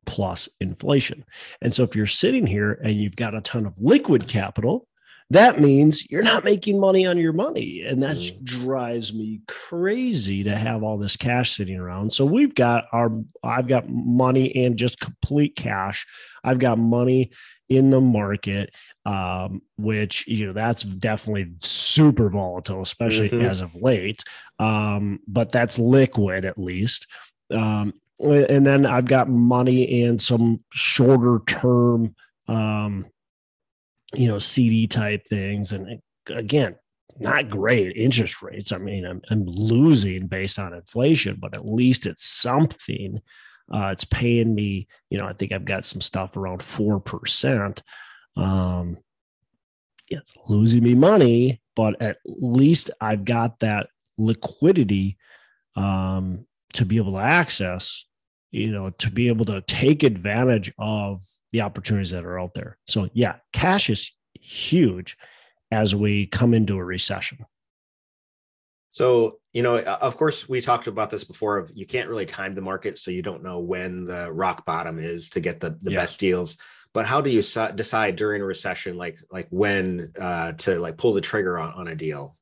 plus 0.05 0.49
inflation. 0.61 1.25
And 1.61 1.75
so 1.75 1.83
if 1.83 1.97
you're 1.97 2.07
sitting 2.07 2.47
here 2.47 2.81
and 2.85 2.95
you've 2.95 3.17
got 3.17 3.35
a 3.35 3.41
ton 3.41 3.67
of 3.67 3.79
liquid 3.81 4.29
capital, 4.29 4.87
that 5.31 5.61
means 5.61 6.09
you're 6.11 6.23
not 6.23 6.45
making 6.45 6.79
money 6.79 7.05
on 7.07 7.19
your 7.19 7.33
money. 7.33 7.83
And 7.83 8.03
that 8.03 8.17
mm. 8.17 8.45
drives 8.45 9.13
me 9.13 9.41
crazy 9.49 10.45
to 10.45 10.55
have 10.55 10.83
all 10.85 10.99
this 10.99 11.17
cash 11.17 11.57
sitting 11.57 11.79
around. 11.79 12.13
So 12.13 12.25
we've 12.25 12.55
got 12.55 12.85
our, 12.93 13.11
I've 13.43 13.67
got 13.67 13.89
money 13.89 14.65
and 14.65 14.77
just 14.77 15.01
complete 15.01 15.57
cash. 15.57 16.07
I've 16.45 16.61
got 16.61 16.79
money 16.79 17.33
in 17.69 17.91
the 17.91 18.01
market, 18.01 18.73
um, 19.05 19.63
which, 19.77 20.29
you 20.29 20.47
know, 20.47 20.53
that's 20.53 20.85
definitely 20.85 21.53
super 21.59 22.31
volatile, 22.31 22.83
especially 22.83 23.29
mm-hmm. 23.29 23.47
as 23.47 23.61
of 23.61 23.75
late. 23.75 24.23
Um, 24.61 25.19
but 25.27 25.51
that's 25.51 25.79
liquid 25.79 26.45
at 26.45 26.59
least. 26.59 27.09
Um, 27.51 27.95
and 28.21 28.65
then 28.65 28.87
I've 28.87 29.05
got 29.05 29.29
money 29.29 30.03
in 30.03 30.19
some 30.19 30.63
shorter 30.73 31.41
term, 31.47 32.15
um, 32.49 33.07
you 34.17 34.29
know, 34.29 34.39
CD 34.39 34.87
type 34.87 35.27
things. 35.27 35.73
And 35.73 36.01
again, 36.29 36.77
not 37.19 37.51
great 37.51 37.97
interest 37.97 38.43
rates. 38.43 38.73
I 38.73 38.79
mean, 38.79 39.07
I'm, 39.07 39.23
I'm 39.31 39.45
losing 39.47 40.27
based 40.27 40.59
on 40.59 40.75
inflation, 40.75 41.39
but 41.41 41.55
at 41.55 41.67
least 41.67 42.07
it's 42.07 42.27
something. 42.27 43.21
Uh, 43.73 43.89
it's 43.93 44.05
paying 44.05 44.55
me, 44.55 44.87
you 45.11 45.19
know, 45.19 45.27
I 45.27 45.33
think 45.33 45.53
I've 45.53 45.65
got 45.65 45.85
some 45.85 46.01
stuff 46.01 46.37
around 46.37 46.61
4%. 46.61 47.81
Um, 48.37 48.99
it's 50.09 50.37
losing 50.49 50.85
me 50.85 50.95
money, 50.95 51.61
but 51.75 52.01
at 52.01 52.19
least 52.25 52.91
I've 53.01 53.25
got 53.25 53.59
that 53.61 53.89
liquidity 54.19 55.19
um, 55.75 56.47
to 56.75 56.85
be 56.85 56.99
able 56.99 57.13
to 57.13 57.19
access, 57.19 58.05
you 58.51 58.71
know, 58.71 58.91
to 58.91 59.11
be 59.11 59.29
able 59.29 59.45
to 59.47 59.61
take 59.63 60.03
advantage 60.03 60.73
of 60.79 61.21
the 61.51 61.61
opportunities 61.61 62.11
that 62.11 62.25
are 62.25 62.39
out 62.39 62.55
there. 62.55 62.79
So 62.87 63.09
yeah, 63.13 63.37
cash 63.53 63.91
is 63.91 64.13
huge 64.41 65.17
as 65.71 65.95
we 65.95 66.27
come 66.27 66.55
into 66.55 66.77
a 66.77 66.85
recession. 66.85 67.45
So, 68.93 69.41
you 69.53 69.63
know, 69.63 69.79
of 69.79 70.17
course, 70.17 70.49
we 70.49 70.63
talked 70.63 70.87
about 70.87 71.11
this 71.11 71.23
before 71.23 71.59
of 71.59 71.71
you 71.75 71.87
can't 71.87 72.09
really 72.09 72.25
time 72.25 72.55
the 72.55 72.63
market, 72.63 72.99
so 72.99 73.11
you 73.11 73.21
don't 73.21 73.43
know 73.43 73.59
when 73.59 74.07
the 74.07 74.33
rock 74.33 74.65
bottom 74.65 74.99
is 74.99 75.29
to 75.31 75.41
get 75.41 75.61
the, 75.61 75.77
the 75.83 75.93
yeah. 75.93 76.01
best 76.01 76.19
deals. 76.19 76.57
But 76.95 77.05
how 77.05 77.21
do 77.21 77.29
you 77.29 77.43
decide 77.43 78.17
during 78.17 78.41
a 78.41 78.47
recession, 78.47 78.97
like 78.97 79.19
like 79.31 79.49
when 79.51 80.13
uh, 80.19 80.53
to 80.53 80.79
like 80.79 80.97
pull 80.97 81.13
the 81.13 81.21
trigger 81.21 81.59
on, 81.59 81.75
on 81.75 81.89
a 81.89 81.95
deal? 81.95 82.39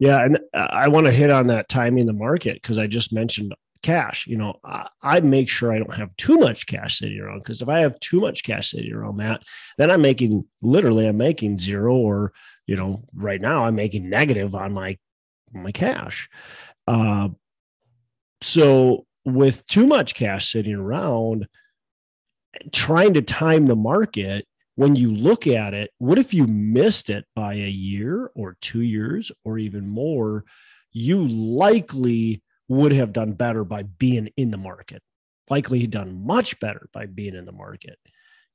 Yeah, 0.00 0.24
and 0.24 0.40
I 0.52 0.88
want 0.88 1.06
to 1.06 1.12
hit 1.12 1.30
on 1.30 1.46
that 1.46 1.68
timing 1.68 2.06
the 2.06 2.12
market 2.12 2.54
because 2.54 2.78
I 2.78 2.88
just 2.88 3.12
mentioned 3.12 3.54
cash. 3.84 4.26
You 4.26 4.38
know, 4.38 4.54
I, 4.64 4.88
I, 5.02 5.20
make 5.20 5.48
sure 5.48 5.70
I 5.72 5.78
don't 5.78 5.94
have 5.94 6.16
too 6.16 6.38
much 6.38 6.66
cash 6.66 6.98
sitting 6.98 7.20
around 7.20 7.40
because 7.40 7.60
if 7.60 7.68
I 7.68 7.80
have 7.80 8.00
too 8.00 8.18
much 8.18 8.42
cash 8.42 8.70
sitting 8.70 8.92
around, 8.92 9.18
Matt, 9.18 9.42
then 9.76 9.90
I'm 9.90 10.00
making 10.00 10.46
literally 10.62 11.06
I'm 11.06 11.18
making 11.18 11.58
zero 11.58 11.94
or 11.94 12.32
you 12.66 12.76
know 12.76 13.04
right 13.14 13.40
now 13.40 13.64
I'm 13.64 13.74
making 13.74 14.08
negative 14.08 14.54
on 14.54 14.72
my 14.72 14.96
my 15.52 15.70
cash. 15.70 16.30
Uh, 16.86 17.28
so 18.40 19.06
with 19.26 19.66
too 19.66 19.86
much 19.86 20.14
cash 20.14 20.50
sitting 20.50 20.74
around, 20.74 21.46
trying 22.72 23.14
to 23.14 23.22
time 23.22 23.66
the 23.66 23.76
market, 23.76 24.46
when 24.76 24.96
you 24.96 25.12
look 25.12 25.46
at 25.46 25.74
it, 25.74 25.90
what 25.98 26.18
if 26.18 26.32
you 26.32 26.46
missed 26.46 27.10
it 27.10 27.26
by 27.36 27.54
a 27.54 27.68
year 27.68 28.30
or 28.34 28.56
two 28.62 28.82
years 28.82 29.30
or 29.44 29.58
even 29.58 29.86
more? 29.86 30.44
You 30.90 31.28
likely 31.28 32.42
would 32.68 32.92
have 32.92 33.12
done 33.12 33.32
better 33.32 33.64
by 33.64 33.82
being 33.82 34.30
in 34.36 34.50
the 34.50 34.56
market, 34.56 35.02
likely 35.50 35.78
he 35.78 35.86
done 35.86 36.24
much 36.26 36.58
better 36.60 36.88
by 36.92 37.06
being 37.06 37.34
in 37.34 37.44
the 37.44 37.52
market. 37.52 37.98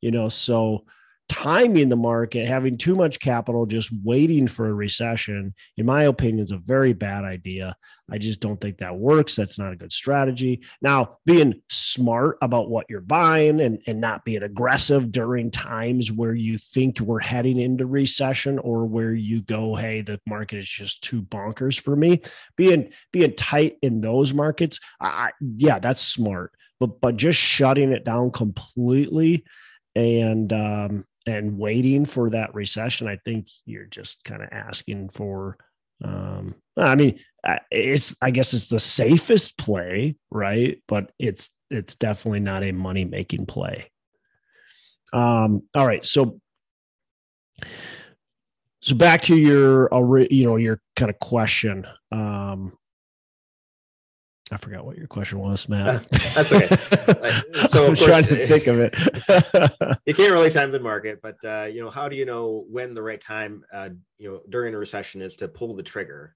You 0.02 0.12
know, 0.12 0.30
so 0.30 0.86
timing 1.30 1.90
the 1.90 1.96
market, 1.96 2.48
having 2.48 2.78
too 2.78 2.96
much 2.96 3.20
capital, 3.20 3.66
just 3.66 3.92
waiting 4.04 4.48
for 4.48 4.68
a 4.68 4.74
recession, 4.74 5.54
in 5.78 5.86
my 5.86 6.04
opinion, 6.04 6.40
is 6.40 6.52
a 6.52 6.58
very 6.58 6.92
bad 6.92 7.24
idea. 7.24 7.76
I 8.12 8.18
just 8.18 8.40
don't 8.40 8.60
think 8.60 8.80
that 8.80 8.98
works. 8.98 9.36
That's 9.36 9.60
not 9.60 9.72
a 9.72 9.76
good 9.76 9.94
strategy. 9.94 10.62
Now, 10.82 11.18
being 11.26 11.62
smart 11.70 12.38
about 12.42 12.70
what 12.70 12.88
you're 12.90 13.02
buying 13.02 13.62
and, 13.62 13.80
and 13.86 14.02
not 14.02 14.26
being 14.26 14.42
aggressive 14.42 15.12
during 15.12 15.52
times 15.52 16.12
where 16.12 16.34
you 16.34 16.58
think 16.58 17.00
we're 17.00 17.20
heading 17.20 17.60
into 17.60 17.86
recession 17.86 18.58
or 18.58 18.86
where 18.86 19.14
you 19.14 19.42
go, 19.42 19.76
hey, 19.76 20.02
the 20.02 20.20
market 20.28 20.58
is 20.58 20.68
just 20.68 21.04
too 21.04 21.22
bonkers 21.22 21.80
for 21.80 21.96
me. 21.96 22.22
Being 22.58 22.92
being 23.14 23.36
tight 23.36 23.78
in 23.84 24.02
those 24.02 24.34
markets, 24.34 24.80
I, 25.00 25.32
yeah, 25.40 25.78
that's 25.78 26.02
smart. 26.02 26.52
But 26.80 27.00
but 27.00 27.18
just 27.18 27.40
shutting 27.40 27.92
it 27.92 28.04
down 28.04 28.32
completely 28.32 29.46
and 29.96 30.52
um, 30.54 31.04
and 31.30 31.58
waiting 31.58 32.06
for 32.06 32.30
that 32.32 32.54
recession, 32.54 33.08
I 33.08 33.18
think 33.24 33.48
you're 33.66 33.86
just 33.86 34.24
kind 34.24 34.42
of 34.42 34.50
asking 34.52 35.10
for. 35.10 35.58
Um, 36.04 36.56
I 36.78 36.96
mean, 36.96 37.20
it's 37.72 38.16
I 38.22 38.32
guess 38.32 38.54
it's 38.54 38.70
the 38.70 38.80
safest 38.80 39.58
play, 39.58 40.16
right? 40.32 40.82
But 40.88 41.12
it's 41.20 41.52
it's 41.70 41.96
definitely 41.96 42.40
not 42.40 42.64
a 42.64 42.72
money 42.72 43.06
making 43.06 43.46
play. 43.46 43.90
Um, 45.14 45.64
all 45.76 45.86
right, 45.86 46.06
so 46.06 46.40
so 48.82 48.96
back 48.96 49.24
to 49.24 49.36
your 49.36 49.90
you 50.32 50.46
know 50.46 50.56
your 50.56 50.82
kind 50.96 51.10
of 51.10 51.20
question 51.20 51.86
um 52.12 52.74
I 54.52 54.58
forgot 54.58 54.86
what 54.86 54.98
your 54.98 55.08
question 55.08 55.40
was, 55.40 55.70
Matt. 55.70 56.10
That's 56.10 56.52
okay. 56.52 56.68
so 57.70 57.86
I'm 57.86 57.96
trying 57.96 58.24
to 58.26 58.48
think 58.48 58.68
of 58.68 58.80
it. 58.80 58.98
you 60.06 60.14
can't 60.14 60.32
really 60.32 60.50
time 60.50 60.72
the 60.72 60.80
market, 60.80 61.22
but 61.22 61.38
uh, 61.46 61.66
you 61.66 61.82
know, 61.82 61.90
how 61.92 62.10
do 62.10 62.16
you 62.16 62.26
know 62.26 62.66
when 62.68 62.94
the 62.94 63.04
right 63.04 63.22
time, 63.22 63.64
uh, 63.72 63.90
you 64.18 64.32
know, 64.32 64.42
during 64.50 64.74
a 64.74 64.78
recession 64.78 65.22
is 65.22 65.36
to 65.38 65.48
pull 65.48 65.76
the 65.76 65.84
trigger? 65.84 66.36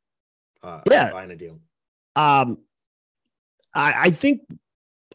Uh, 0.62 0.82
yeah, 0.90 1.12
buying 1.12 1.32
a 1.32 1.36
deal. 1.36 1.60
Um, 2.16 2.60
I, 3.74 3.94
I 3.98 4.10
think 4.12 4.42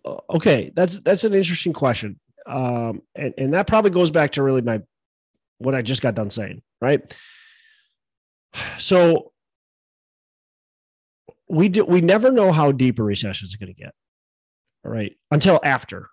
uh, 0.05 0.17
okay, 0.31 0.73
that's 0.75 0.99
that's 1.01 1.25
an 1.25 1.35
interesting 1.35 1.73
question, 1.73 2.19
um, 2.47 3.03
and 3.15 3.33
and 3.39 3.55
that 3.55 3.67
probably 3.67 3.91
goes 3.93 4.11
back 4.11 4.33
to 4.33 4.43
really 4.43 4.63
my 4.63 4.83
what 5.59 5.75
I 5.75 5.83
just 5.83 6.03
got 6.03 6.15
done 6.15 6.31
saying, 6.31 6.63
right? 6.81 7.01
So 8.79 9.33
we 11.49 11.69
do 11.69 11.85
we 11.85 12.01
never 12.01 12.31
know 12.31 12.53
how 12.53 12.73
deep 12.73 12.99
a 12.99 13.03
recession 13.03 13.47
is 13.47 13.57
going 13.57 13.73
to 13.75 13.81
get 13.81 13.95
all 14.85 14.93
right 14.93 15.17
until 15.31 15.61
after. 15.63 16.09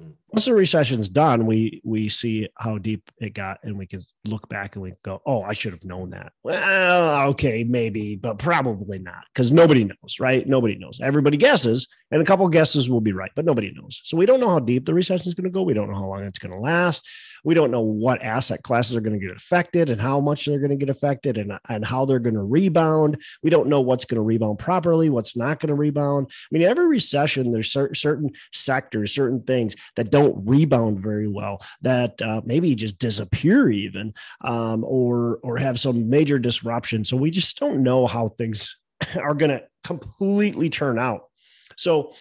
Mm. 0.00 0.12
once 0.28 0.44
the 0.44 0.54
recession's 0.54 1.08
done 1.08 1.46
we 1.46 1.82
we 1.84 2.08
see 2.08 2.48
how 2.56 2.78
deep 2.78 3.10
it 3.18 3.34
got 3.34 3.58
and 3.64 3.76
we 3.76 3.86
can 3.86 4.00
look 4.24 4.48
back 4.48 4.76
and 4.76 4.82
we 4.82 4.92
go 5.02 5.20
oh 5.26 5.42
i 5.42 5.52
should 5.52 5.72
have 5.72 5.84
known 5.84 6.10
that. 6.10 6.32
Well 6.44 7.28
okay 7.30 7.64
maybe 7.64 8.14
but 8.14 8.38
probably 8.38 9.00
not 9.00 9.24
because 9.34 9.50
nobody 9.50 9.84
knows 9.84 10.20
right? 10.20 10.46
Nobody 10.46 10.76
knows. 10.76 11.00
Everybody 11.02 11.36
guesses 11.36 11.88
and 12.12 12.22
a 12.22 12.24
couple 12.24 12.48
guesses 12.48 12.88
will 12.88 13.00
be 13.00 13.12
right 13.12 13.32
but 13.34 13.44
nobody 13.44 13.72
knows. 13.74 14.00
So 14.04 14.16
we 14.16 14.26
don't 14.26 14.40
know 14.40 14.48
how 14.48 14.60
deep 14.60 14.86
the 14.86 14.94
recession 14.94 15.28
is 15.28 15.34
going 15.34 15.44
to 15.44 15.50
go. 15.50 15.62
We 15.62 15.74
don't 15.74 15.90
know 15.90 15.96
how 15.96 16.06
long 16.06 16.22
it's 16.22 16.38
going 16.38 16.52
to 16.52 16.58
last 16.60 17.06
we 17.44 17.54
don't 17.54 17.70
know 17.70 17.80
what 17.80 18.22
asset 18.22 18.62
classes 18.62 18.96
are 18.96 19.00
going 19.00 19.18
to 19.18 19.26
get 19.26 19.36
affected 19.36 19.90
and 19.90 20.00
how 20.00 20.20
much 20.20 20.44
they're 20.44 20.58
going 20.58 20.70
to 20.70 20.76
get 20.76 20.90
affected 20.90 21.38
and, 21.38 21.58
and 21.68 21.84
how 21.84 22.04
they're 22.04 22.18
going 22.18 22.34
to 22.34 22.42
rebound. 22.42 23.22
We 23.42 23.50
don't 23.50 23.68
know 23.68 23.80
what's 23.80 24.04
going 24.04 24.16
to 24.16 24.22
rebound 24.22 24.58
properly, 24.58 25.10
what's 25.10 25.36
not 25.36 25.60
going 25.60 25.68
to 25.68 25.74
rebound. 25.74 26.30
I 26.30 26.48
mean, 26.50 26.62
every 26.62 26.86
recession, 26.86 27.52
there's 27.52 27.72
certain 27.72 28.30
sectors, 28.52 29.14
certain 29.14 29.42
things 29.42 29.76
that 29.96 30.10
don't 30.10 30.46
rebound 30.46 31.00
very 31.00 31.28
well, 31.28 31.62
that 31.82 32.20
uh, 32.22 32.42
maybe 32.44 32.74
just 32.74 32.98
disappear 32.98 33.70
even, 33.70 34.14
um, 34.42 34.84
or 34.84 35.38
or 35.42 35.58
have 35.58 35.78
some 35.78 36.08
major 36.08 36.38
disruption. 36.38 37.04
So 37.04 37.16
we 37.16 37.30
just 37.30 37.58
don't 37.58 37.82
know 37.82 38.06
how 38.06 38.28
things 38.28 38.78
are 39.16 39.34
going 39.34 39.50
to 39.50 39.62
completely 39.84 40.70
turn 40.70 40.98
out. 40.98 41.22
So 41.76 42.12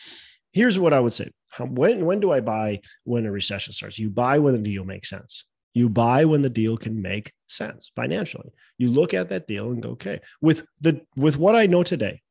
here's 0.52 0.80
what 0.80 0.94
I 0.94 1.00
would 1.00 1.14
say 1.14 1.32
when 1.60 2.06
when 2.06 2.20
do 2.20 2.32
I 2.32 2.42
buy 2.42 2.82
when 3.04 3.26
a 3.26 3.32
recession 3.32 3.74
starts? 3.74 4.00
You 4.00 4.10
buy 4.10 4.40
when 4.40 4.54
the 4.54 4.60
deal 4.60 4.86
makes 4.86 5.10
sense. 5.10 5.46
You 5.74 5.90
buy 5.90 6.26
when 6.26 6.42
the 6.42 6.50
deal 6.50 6.78
can 6.78 7.02
make 7.02 7.32
sense 7.48 7.92
financially. 7.96 8.50
You 8.78 8.90
look 8.90 9.14
at 9.14 9.30
that 9.30 9.48
deal 9.48 9.72
and 9.72 9.82
go, 9.82 9.90
okay, 9.92 10.20
with 10.42 10.64
the 10.82 11.02
with 11.16 11.38
what 11.38 11.56
I 11.56 11.68
know 11.68 11.84
today, 11.84 12.22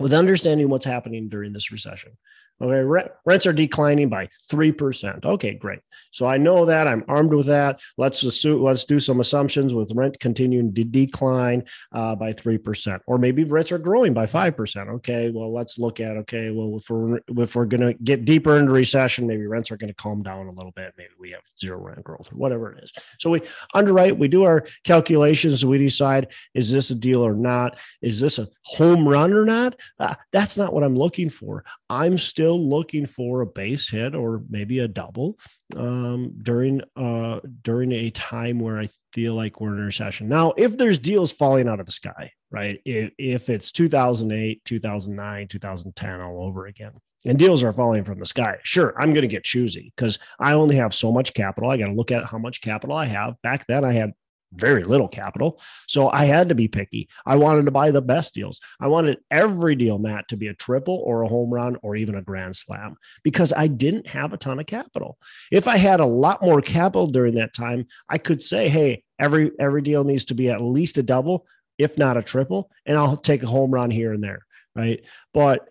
with 0.00 0.12
understanding 0.12 0.68
what's 0.68 0.84
happening 0.84 1.28
during 1.28 1.52
this 1.52 1.70
recession, 1.70 2.16
Okay, 2.62 3.08
rents 3.24 3.46
are 3.46 3.54
declining 3.54 4.10
by 4.10 4.28
three 4.50 4.70
percent. 4.70 5.24
Okay, 5.24 5.54
great. 5.54 5.78
So 6.10 6.26
I 6.26 6.36
know 6.36 6.66
that 6.66 6.86
I'm 6.86 7.04
armed 7.08 7.32
with 7.32 7.46
that. 7.46 7.80
Let's 7.96 8.22
assume, 8.22 8.62
let's 8.62 8.84
do 8.84 9.00
some 9.00 9.20
assumptions 9.20 9.72
with 9.72 9.92
rent 9.94 10.20
continuing 10.20 10.74
to 10.74 10.84
decline 10.84 11.64
uh, 11.92 12.16
by 12.16 12.34
three 12.34 12.58
percent, 12.58 13.00
or 13.06 13.16
maybe 13.16 13.44
rents 13.44 13.72
are 13.72 13.78
growing 13.78 14.12
by 14.12 14.26
five 14.26 14.58
percent. 14.58 14.90
Okay, 14.90 15.30
well 15.30 15.50
let's 15.50 15.78
look 15.78 16.00
at 16.00 16.18
okay, 16.18 16.50
well 16.50 16.76
if 16.76 16.90
we're 16.90 17.20
if 17.38 17.56
we're 17.56 17.64
going 17.64 17.80
to 17.80 17.94
get 17.94 18.26
deeper 18.26 18.58
into 18.58 18.72
recession, 18.72 19.26
maybe 19.26 19.46
rents 19.46 19.70
are 19.70 19.78
going 19.78 19.88
to 19.88 19.94
calm 19.94 20.22
down 20.22 20.46
a 20.46 20.52
little 20.52 20.72
bit. 20.72 20.92
Maybe 20.98 21.10
we 21.18 21.30
have 21.30 21.42
zero 21.58 21.80
rent 21.80 22.04
growth 22.04 22.30
or 22.30 22.36
whatever 22.36 22.72
it 22.72 22.84
is. 22.84 22.92
So 23.18 23.30
we 23.30 23.40
underwrite, 23.72 24.18
we 24.18 24.28
do 24.28 24.44
our 24.44 24.66
calculations, 24.84 25.64
we 25.64 25.78
decide 25.78 26.30
is 26.52 26.70
this 26.70 26.90
a 26.90 26.94
deal 26.94 27.24
or 27.26 27.34
not? 27.34 27.78
Is 28.02 28.20
this 28.20 28.38
a 28.38 28.48
home 28.64 29.08
run 29.08 29.32
or 29.32 29.46
not? 29.46 29.76
Uh, 29.98 30.14
that's 30.32 30.56
not 30.56 30.72
what 30.72 30.84
I'm 30.84 30.96
looking 30.96 31.28
for. 31.28 31.64
I'm 31.88 32.18
still 32.18 32.68
looking 32.68 33.06
for 33.06 33.40
a 33.40 33.46
base 33.46 33.88
hit 33.88 34.14
or 34.14 34.42
maybe 34.48 34.80
a 34.80 34.88
double 34.88 35.38
um, 35.76 36.34
during 36.42 36.82
uh, 36.96 37.40
during 37.62 37.92
a 37.92 38.10
time 38.10 38.58
where 38.58 38.78
I 38.78 38.88
feel 39.12 39.34
like 39.34 39.60
we're 39.60 39.74
in 39.74 39.82
a 39.82 39.84
recession. 39.84 40.28
Now, 40.28 40.52
if 40.56 40.76
there's 40.76 40.98
deals 40.98 41.32
falling 41.32 41.68
out 41.68 41.80
of 41.80 41.86
the 41.86 41.92
sky, 41.92 42.32
right? 42.50 42.80
If, 42.84 43.12
if 43.18 43.48
it's 43.48 43.72
2008, 43.72 44.64
2009, 44.64 45.48
2010 45.48 46.20
all 46.20 46.44
over 46.44 46.66
again, 46.66 46.92
and 47.26 47.38
deals 47.38 47.62
are 47.62 47.72
falling 47.72 48.04
from 48.04 48.18
the 48.18 48.26
sky, 48.26 48.56
sure, 48.62 48.94
I'm 48.98 49.12
going 49.12 49.22
to 49.22 49.28
get 49.28 49.44
choosy 49.44 49.92
because 49.94 50.18
I 50.38 50.54
only 50.54 50.76
have 50.76 50.94
so 50.94 51.12
much 51.12 51.34
capital. 51.34 51.70
I 51.70 51.76
got 51.76 51.88
to 51.88 51.92
look 51.92 52.10
at 52.10 52.24
how 52.24 52.38
much 52.38 52.62
capital 52.62 52.96
I 52.96 53.04
have. 53.06 53.34
Back 53.42 53.66
then, 53.66 53.84
I 53.84 53.92
had 53.92 54.12
very 54.52 54.84
little 54.84 55.08
capital. 55.08 55.60
So 55.86 56.10
I 56.10 56.24
had 56.24 56.48
to 56.48 56.54
be 56.54 56.68
picky. 56.68 57.08
I 57.24 57.36
wanted 57.36 57.64
to 57.66 57.70
buy 57.70 57.90
the 57.90 58.02
best 58.02 58.34
deals. 58.34 58.60
I 58.80 58.88
wanted 58.88 59.18
every 59.30 59.76
deal, 59.76 59.98
Matt, 59.98 60.28
to 60.28 60.36
be 60.36 60.48
a 60.48 60.54
triple 60.54 61.02
or 61.04 61.22
a 61.22 61.28
home 61.28 61.50
run 61.50 61.76
or 61.82 61.96
even 61.96 62.16
a 62.16 62.22
grand 62.22 62.56
slam 62.56 62.96
because 63.22 63.52
I 63.52 63.68
didn't 63.68 64.06
have 64.08 64.32
a 64.32 64.36
ton 64.38 64.58
of 64.58 64.66
capital. 64.66 65.18
If 65.50 65.68
I 65.68 65.76
had 65.76 66.00
a 66.00 66.06
lot 66.06 66.42
more 66.42 66.60
capital 66.60 67.06
during 67.06 67.34
that 67.34 67.54
time, 67.54 67.86
I 68.08 68.18
could 68.18 68.42
say, 68.42 68.68
hey, 68.68 69.04
every 69.18 69.52
every 69.58 69.82
deal 69.82 70.04
needs 70.04 70.24
to 70.26 70.34
be 70.34 70.50
at 70.50 70.60
least 70.60 70.98
a 70.98 71.02
double, 71.02 71.46
if 71.78 71.96
not 71.96 72.16
a 72.16 72.22
triple, 72.22 72.70
and 72.86 72.96
I'll 72.96 73.16
take 73.16 73.42
a 73.42 73.48
home 73.48 73.70
run 73.70 73.90
here 73.90 74.12
and 74.12 74.22
there. 74.22 74.46
Right. 74.74 75.04
But 75.34 75.68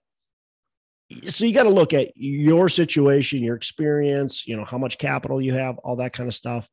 so 1.25 1.45
you 1.45 1.53
got 1.53 1.63
to 1.63 1.69
look 1.69 1.93
at 1.93 2.12
your 2.15 2.69
situation, 2.69 3.43
your 3.43 3.55
experience, 3.55 4.48
you 4.48 4.55
know, 4.55 4.65
how 4.65 4.77
much 4.77 5.00
capital 5.00 5.41
you 5.41 5.53
have, 5.53 5.79
all 5.79 5.95
that 5.95 6.13
kind 6.13 6.27
of 6.27 6.36
stuff 6.36 6.69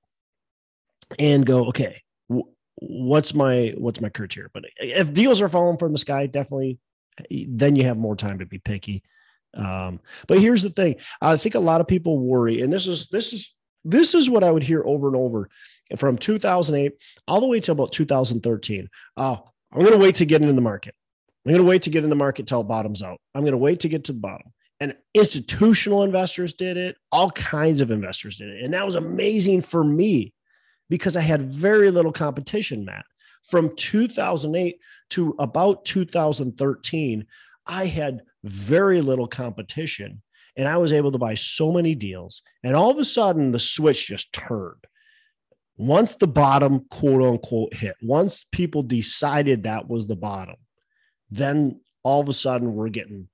and 1.18 1.46
go, 1.46 1.66
okay, 1.66 2.00
what's 2.76 3.34
my 3.34 3.74
what's 3.76 4.00
my 4.00 4.08
criteria? 4.08 4.50
But 4.52 4.64
if 4.78 5.12
deals 5.12 5.40
are 5.42 5.48
falling 5.48 5.78
from 5.78 5.92
the 5.92 5.98
sky, 5.98 6.26
definitely, 6.26 6.78
then 7.30 7.76
you 7.76 7.84
have 7.84 7.96
more 7.96 8.16
time 8.16 8.38
to 8.38 8.46
be 8.46 8.58
picky. 8.58 9.02
Um, 9.54 10.00
but 10.26 10.38
here's 10.38 10.62
the 10.62 10.70
thing: 10.70 10.96
I 11.20 11.36
think 11.36 11.54
a 11.54 11.60
lot 11.60 11.80
of 11.80 11.88
people 11.88 12.18
worry, 12.18 12.60
and 12.60 12.72
this 12.72 12.86
is 12.86 13.08
this 13.10 13.32
is 13.32 13.54
this 13.84 14.14
is 14.14 14.28
what 14.28 14.44
I 14.44 14.50
would 14.50 14.64
hear 14.64 14.82
over 14.84 15.06
and 15.06 15.16
over 15.16 15.48
from 15.96 16.18
2008 16.18 16.92
all 17.28 17.40
the 17.40 17.46
way 17.46 17.60
to 17.60 17.72
about 17.72 17.92
2013. 17.92 18.88
Oh, 19.16 19.44
I'm 19.72 19.80
going 19.80 19.92
to 19.92 19.98
wait 19.98 20.16
to 20.16 20.26
get 20.26 20.42
into 20.42 20.54
the 20.54 20.60
market. 20.60 20.94
I'm 21.44 21.52
going 21.52 21.64
to 21.64 21.68
wait 21.68 21.82
to 21.82 21.90
get 21.90 22.02
in 22.02 22.10
the 22.10 22.16
market 22.16 22.48
till 22.48 22.64
bottoms 22.64 23.02
out. 23.02 23.20
I'm 23.34 23.42
going 23.42 23.52
to 23.52 23.58
wait 23.58 23.80
to 23.80 23.88
get 23.88 24.04
to 24.04 24.12
the 24.12 24.18
bottom. 24.18 24.52
And 24.80 24.96
institutional 25.14 26.02
investors 26.02 26.54
did 26.54 26.76
it. 26.76 26.96
All 27.12 27.30
kinds 27.30 27.80
of 27.80 27.92
investors 27.92 28.38
did 28.38 28.48
it. 28.48 28.64
And 28.64 28.74
that 28.74 28.84
was 28.84 28.96
amazing 28.96 29.60
for 29.60 29.84
me 29.84 30.32
because 30.88 31.16
I 31.16 31.20
had 31.20 31.52
very 31.52 31.90
little 31.90 32.12
competition, 32.12 32.84
Matt. 32.84 33.04
From 33.44 33.74
2008 33.76 34.78
to 35.10 35.34
about 35.38 35.84
2013, 35.84 37.26
I 37.66 37.86
had 37.86 38.22
very 38.42 39.00
little 39.00 39.28
competition 39.28 40.22
and 40.56 40.66
I 40.66 40.78
was 40.78 40.92
able 40.92 41.12
to 41.12 41.18
buy 41.18 41.34
so 41.34 41.70
many 41.70 41.94
deals. 41.94 42.42
And 42.64 42.74
all 42.74 42.90
of 42.90 42.98
a 42.98 43.04
sudden, 43.04 43.52
the 43.52 43.60
switch 43.60 44.06
just 44.06 44.32
turned. 44.32 44.84
Once 45.76 46.14
the 46.14 46.26
bottom, 46.26 46.86
quote 46.90 47.22
unquote, 47.22 47.74
hit, 47.74 47.94
once 48.02 48.46
people 48.50 48.82
decided 48.82 49.62
that 49.62 49.88
was 49.88 50.06
the 50.06 50.16
bottom, 50.16 50.56
then 51.30 51.80
all 52.02 52.20
of 52.20 52.28
a 52.28 52.32
sudden 52.32 52.74
we're 52.74 52.88
getting 52.88 53.28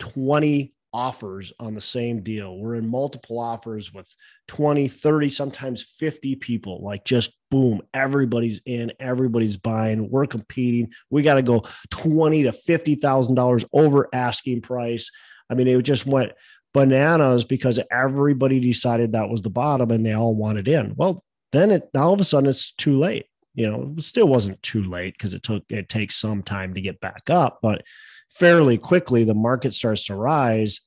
20 0.00 0.74
offers 0.92 1.52
on 1.60 1.74
the 1.74 1.80
same 1.80 2.22
deal. 2.22 2.56
We're 2.56 2.76
in 2.76 2.88
multiple 2.88 3.38
offers 3.38 3.92
with 3.92 4.14
20, 4.48 4.88
30, 4.88 5.28
sometimes 5.28 5.82
50 5.82 6.36
people. 6.36 6.82
Like 6.82 7.04
just 7.04 7.32
boom, 7.50 7.82
everybody's 7.94 8.60
in, 8.66 8.92
everybody's 9.00 9.56
buying. 9.56 10.10
We're 10.10 10.26
competing. 10.26 10.92
We 11.10 11.22
got 11.22 11.34
to 11.34 11.42
go 11.42 11.64
20 11.90 12.44
to 12.44 12.52
$50,000 12.52 13.64
over 13.72 14.08
asking 14.12 14.62
price. 14.62 15.10
I 15.48 15.54
mean, 15.54 15.66
it 15.68 15.82
just 15.82 16.06
went 16.06 16.32
bananas 16.72 17.44
because 17.44 17.80
everybody 17.90 18.60
decided 18.60 19.12
that 19.12 19.28
was 19.28 19.42
the 19.42 19.50
bottom 19.50 19.90
and 19.90 20.04
they 20.04 20.12
all 20.12 20.34
wanted 20.34 20.68
in. 20.68 20.94
Well, 20.96 21.24
then 21.52 21.70
it 21.70 21.88
all 21.96 22.12
of 22.12 22.20
a 22.20 22.24
sudden 22.24 22.48
it's 22.48 22.72
too 22.72 22.98
late. 22.98 23.26
You 23.54 23.68
know, 23.68 23.94
it 23.98 24.04
still 24.04 24.28
wasn't 24.28 24.62
too 24.62 24.84
late 24.84 25.14
because 25.14 25.34
it 25.34 25.42
took 25.42 25.64
it 25.68 25.88
takes 25.88 26.16
some 26.16 26.42
time 26.42 26.74
to 26.74 26.80
get 26.80 27.00
back 27.00 27.28
up, 27.28 27.58
but 27.60 27.82
fairly 28.30 28.78
quickly 28.78 29.24
the 29.24 29.34
market 29.34 29.74
starts 29.74 30.06
to 30.06 30.14
rise 30.14 30.80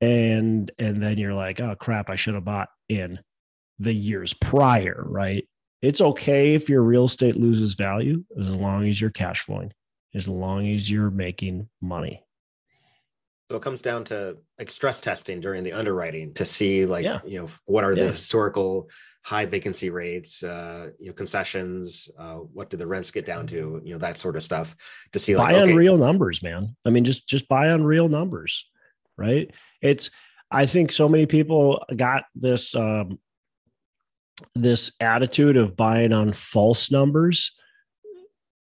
and 0.00 0.70
and 0.78 1.02
then 1.02 1.18
you're 1.18 1.34
like 1.34 1.60
oh 1.60 1.74
crap 1.76 2.10
i 2.10 2.16
should 2.16 2.34
have 2.34 2.44
bought 2.44 2.68
in 2.88 3.18
the 3.78 3.92
years 3.92 4.32
prior 4.34 5.04
right? 5.06 5.46
It's 5.80 6.00
okay 6.00 6.54
if 6.54 6.68
your 6.68 6.82
real 6.82 7.06
estate 7.06 7.36
loses 7.36 7.74
value 7.74 8.24
as 8.38 8.48
long 8.50 8.88
as 8.88 9.00
you're 9.00 9.10
cash 9.10 9.40
flowing 9.40 9.72
as 10.14 10.28
long 10.28 10.68
as 10.68 10.90
you're 10.90 11.10
making 11.10 11.68
money 11.80 12.22
so 13.52 13.56
it 13.56 13.62
comes 13.62 13.82
down 13.82 14.02
to 14.02 14.38
like 14.58 14.70
stress 14.70 15.02
testing 15.02 15.38
during 15.38 15.62
the 15.62 15.72
underwriting 15.72 16.32
to 16.32 16.46
see 16.46 16.86
like 16.86 17.04
yeah. 17.04 17.20
you 17.26 17.38
know 17.38 17.48
what 17.66 17.84
are 17.84 17.92
yeah. 17.92 18.04
the 18.04 18.10
historical 18.12 18.88
high 19.24 19.44
vacancy 19.44 19.90
rates, 19.90 20.42
uh, 20.42 20.88
you 20.98 21.08
know, 21.08 21.12
concessions, 21.12 22.08
uh, 22.18 22.36
what 22.36 22.70
do 22.70 22.78
the 22.78 22.86
rents 22.86 23.10
get 23.10 23.26
down 23.26 23.46
to, 23.46 23.80
you 23.84 23.92
know, 23.92 23.98
that 23.98 24.16
sort 24.16 24.36
of 24.36 24.42
stuff 24.42 24.74
to 25.12 25.18
see 25.18 25.36
like, 25.36 25.52
buy 25.52 25.60
okay. 25.60 25.70
on 25.70 25.76
real 25.76 25.98
numbers, 25.98 26.42
man. 26.42 26.74
I 26.86 26.90
mean, 26.90 27.04
just, 27.04 27.28
just 27.28 27.46
buy 27.46 27.70
on 27.70 27.84
real 27.84 28.08
numbers, 28.08 28.68
right? 29.18 29.54
It's, 29.82 30.10
I 30.50 30.64
think 30.64 30.90
so 30.90 31.10
many 31.10 31.26
people 31.26 31.84
got 31.94 32.24
this, 32.34 32.74
um, 32.74 33.20
this 34.56 34.92
attitude 34.98 35.58
of 35.58 35.76
buying 35.76 36.12
on 36.14 36.32
false 36.32 36.90
numbers. 36.90 37.52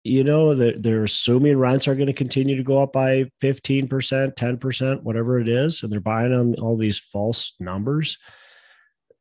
You 0.04 0.24
know, 0.24 0.54
that 0.54 0.82
they're 0.82 1.04
assuming 1.04 1.58
rents 1.58 1.86
are 1.86 1.94
going 1.94 2.08
to 2.08 2.12
continue 2.12 2.56
to 2.56 2.64
go 2.64 2.82
up 2.82 2.92
by 2.92 3.30
15%, 3.40 3.88
10%, 3.88 5.02
whatever 5.02 5.38
it 5.38 5.48
is. 5.48 5.82
And 5.82 5.92
they're 5.92 6.00
buying 6.00 6.32
on 6.32 6.54
all 6.56 6.76
these 6.76 6.98
false 6.98 7.54
numbers 7.60 8.18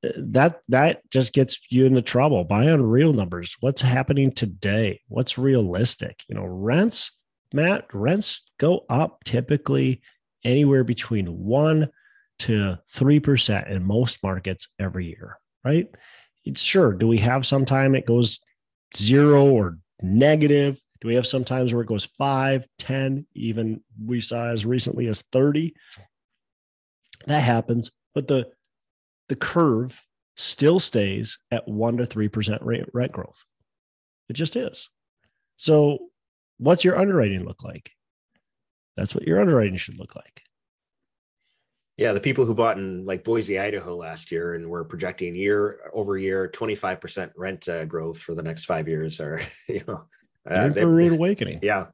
uh, 0.03 0.09
that 0.17 0.61
that 0.69 1.01
just 1.11 1.33
gets 1.33 1.59
you 1.69 1.85
into 1.85 2.01
trouble. 2.01 2.43
Buy 2.43 2.69
on 2.69 2.81
real 2.81 3.13
numbers. 3.13 3.55
What's 3.59 3.81
happening 3.81 4.31
today? 4.31 5.01
What's 5.07 5.38
realistic? 5.38 6.23
You 6.27 6.35
know, 6.35 6.45
rents, 6.45 7.11
Matt, 7.53 7.85
rents 7.93 8.51
go 8.59 8.85
up 8.89 9.23
typically 9.23 10.01
anywhere 10.43 10.83
between 10.83 11.27
one 11.27 11.89
to 12.39 12.79
three 12.89 13.19
percent 13.19 13.67
in 13.67 13.83
most 13.83 14.23
markets 14.23 14.67
every 14.79 15.07
year, 15.07 15.38
right? 15.63 15.88
It's 16.43 16.61
sure. 16.61 16.93
Do 16.93 17.07
we 17.07 17.19
have 17.19 17.45
some 17.45 17.65
time 17.65 17.93
it 17.93 18.07
goes 18.07 18.39
zero 18.97 19.45
or 19.45 19.77
negative? 20.01 20.81
Do 21.00 21.08
we 21.08 21.15
have 21.15 21.27
sometimes 21.27 21.74
where 21.74 21.81
it 21.81 21.88
goes 21.88 22.05
five, 22.05 22.67
10, 22.79 23.25
even 23.34 23.81
we 24.03 24.20
saw 24.20 24.50
as 24.50 24.65
recently 24.65 25.08
as 25.08 25.24
30? 25.31 25.74
That 27.27 27.41
happens. 27.41 27.91
But 28.13 28.27
the 28.27 28.50
the 29.29 29.36
curve 29.36 30.01
still 30.36 30.79
stays 30.79 31.39
at 31.51 31.67
1 31.67 31.98
to 31.98 32.05
3% 32.05 32.65
rate, 32.65 32.84
rent 32.93 33.13
growth. 33.13 33.46
It 34.27 34.34
just 34.34 34.58
is. 34.58 34.89
So, 35.55 36.00
what's 36.58 36.84
your 36.84 36.98
underwriting 36.98 37.46
look 37.46 37.63
like? 37.63 37.91
That's 38.98 39.15
what 39.15 39.25
your 39.25 39.39
underwriting 39.39 39.77
should 39.77 39.98
look 39.98 40.15
like. 40.15 40.41
Yeah, 42.01 42.13
the 42.13 42.20
people 42.20 42.48
who 42.48 42.55
bought 42.55 42.79
in 42.79 43.05
like 43.05 43.24
Boise, 43.24 43.60
Idaho 43.60 43.96
last 43.96 44.31
year 44.31 44.55
and 44.55 44.67
were 44.67 44.84
projecting 44.84 45.36
year 45.36 45.81
over 45.93 46.17
year 46.17 46.50
25% 46.51 47.29
rent 47.38 47.70
uh, 47.70 47.86
growth 47.86 48.17
for 48.17 48.34
the 48.34 48.41
next 48.41 48.65
five 48.65 48.88
years 48.88 49.22
are, 49.22 49.39
you 49.70 49.84
know, 49.88 50.05
uh, 50.50 50.72
for 50.72 50.79
a 50.79 50.88
rude 50.88 51.13
awakening. 51.13 51.60
Yeah. 51.62 51.86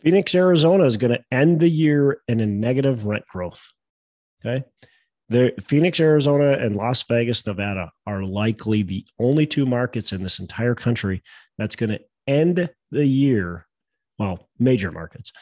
Phoenix, 0.00 0.34
Arizona 0.34 0.82
is 0.82 0.96
going 0.96 1.12
to 1.12 1.22
end 1.30 1.60
the 1.60 1.68
year 1.68 2.20
in 2.26 2.40
a 2.40 2.46
negative 2.46 3.06
rent 3.06 3.24
growth. 3.30 3.64
Okay. 4.44 4.64
The 5.28 5.54
Phoenix, 5.64 6.00
Arizona, 6.00 6.54
and 6.54 6.74
Las 6.74 7.04
Vegas, 7.04 7.46
Nevada 7.46 7.92
are 8.08 8.24
likely 8.24 8.82
the 8.82 9.06
only 9.20 9.46
two 9.46 9.66
markets 9.66 10.10
in 10.10 10.24
this 10.24 10.40
entire 10.40 10.74
country 10.74 11.22
that's 11.58 11.76
going 11.76 11.90
to 11.90 12.00
end 12.26 12.70
the 12.90 13.06
year, 13.06 13.68
well, 14.18 14.48
major 14.58 14.90
markets, 14.90 15.32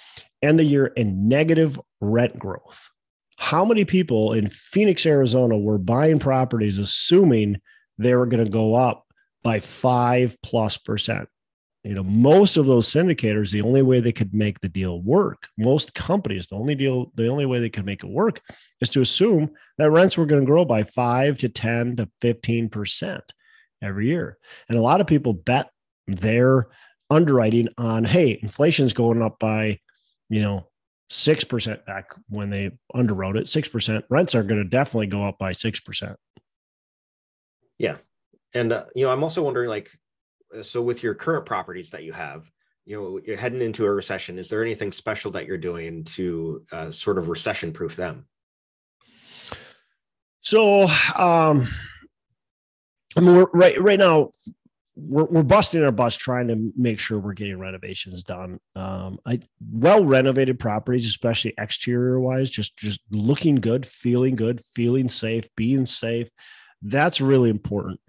end 0.43 0.59
the 0.59 0.65
year 0.65 0.85
in 0.85 1.29
negative 1.29 1.81
rent 2.03 2.39
growth. 2.39 2.91
How 3.37 3.65
many 3.65 3.85
people 3.85 4.33
in 4.33 4.49
Phoenix, 4.49 5.05
Arizona 5.07 5.57
were 5.57 5.79
buying 5.79 6.19
properties 6.19 6.79
assuming 6.79 7.61
they 7.99 8.15
were 8.15 8.27
going 8.27 8.45
to 8.45 8.51
go 8.51 8.75
up 8.75 9.05
by 9.43 9.61
five 9.61 10.37
plus 10.43 10.79
percent? 10.79 11.29
you 11.87 11.95
know 11.95 12.03
most 12.03 12.57
of 12.57 12.67
those 12.67 12.93
syndicators 12.93 13.53
the 13.53 13.63
only 13.63 13.81
way 13.81 14.01
they 14.01 14.13
could 14.13 14.35
make 14.35 14.61
the 14.61 14.69
deal 14.69 15.01
work 15.03 15.47
most 15.57 15.95
companies 15.95 16.49
the 16.49 16.57
only 16.57 16.75
deal 16.75 17.13
the 17.15 17.29
only 17.29 17.47
way 17.47 17.61
they 17.61 17.71
could 17.71 17.87
make 17.87 18.03
it 18.03 18.11
work 18.11 18.41
is 18.81 18.89
to 18.89 19.01
assume 19.01 19.51
that 19.79 19.91
rents 19.91 20.19
were 20.19 20.27
going 20.27 20.41
to 20.41 20.47
grow 20.47 20.65
by 20.65 20.83
5 20.83 21.39
to 21.39 21.49
10 21.49 21.97
to 21.97 22.09
15 22.21 22.69
percent 22.71 23.23
every 23.81 24.09
year 24.09 24.37
and 24.69 24.77
a 24.77 24.83
lot 24.83 25.01
of 25.01 25.07
people 25.07 25.33
bet 25.33 25.71
their 26.09 26.67
underwriting 27.09 27.69
on 27.79 28.05
hey 28.05 28.39
inflation's 28.43 28.93
going 28.93 29.23
up 29.23 29.39
by 29.39 29.79
you 30.29 30.43
know 30.43 30.67
6% 31.11 31.87
back 31.87 32.11
when 32.29 32.51
they 32.51 32.71
underwrote 32.95 33.37
it. 33.37 33.47
6% 33.47 34.03
rents 34.11 34.35
are 34.35 34.43
going 34.43 34.63
to 34.63 34.69
definitely 34.69 35.07
go 35.07 35.27
up 35.27 35.39
by 35.39 35.53
6% 35.53 36.17
yeah. 37.79 37.99
And 38.55 38.73
uh, 38.73 38.85
you 38.95 39.05
know 39.05 39.13
i'm 39.13 39.23
also 39.23 39.43
wondering 39.43 39.69
like 39.69 39.91
so 40.63 40.81
with 40.81 41.03
your 41.03 41.15
current 41.15 41.45
properties 41.45 41.91
that 41.91 42.05
you 42.05 42.13
have 42.13 42.51
you 42.85 42.97
know 42.97 43.21
you're 43.25 43.37
heading 43.37 43.61
into 43.61 43.85
a 43.85 43.91
recession 43.91 44.39
is 44.39 44.49
there 44.49 44.63
anything 44.63 44.93
special 44.93 45.31
that 45.33 45.47
you're 45.47 45.59
doing 45.59 46.05
to 46.05 46.65
uh, 46.73 46.91
sort 46.91 47.19
of 47.19 47.29
recession 47.29 47.73
proof 47.73 47.97
them? 47.97 48.27
So 50.41 50.85
um 51.19 51.69
i 53.17 53.21
mean 53.21 53.37
we're 53.37 53.51
right 53.53 53.81
right 53.81 53.99
now 53.99 54.31
we're, 54.97 55.25
we're 55.25 55.43
busting 55.43 55.85
our 55.85 55.93
bus 55.93 56.17
trying 56.17 56.49
to 56.49 56.73
make 56.77 56.99
sure 56.99 57.19
we're 57.19 57.35
getting 57.35 57.59
renovations 57.59 58.23
done. 58.23 58.59
Um 58.75 59.19
i 59.27 59.39
well 59.73 60.05
renovated 60.05 60.59
properties 60.59 61.07
especially 61.07 61.55
exterior 61.59 62.19
wise 62.19 62.51
just 62.51 62.77
just 62.77 63.01
looking 63.11 63.57
good 63.57 63.87
feeling 63.87 64.37
good 64.37 64.61
feeling 64.61 65.09
safe 65.09 65.45
being 65.57 65.87
safe. 65.87 66.29
That's 66.83 67.21
really 67.21 67.51
important. 67.51 68.01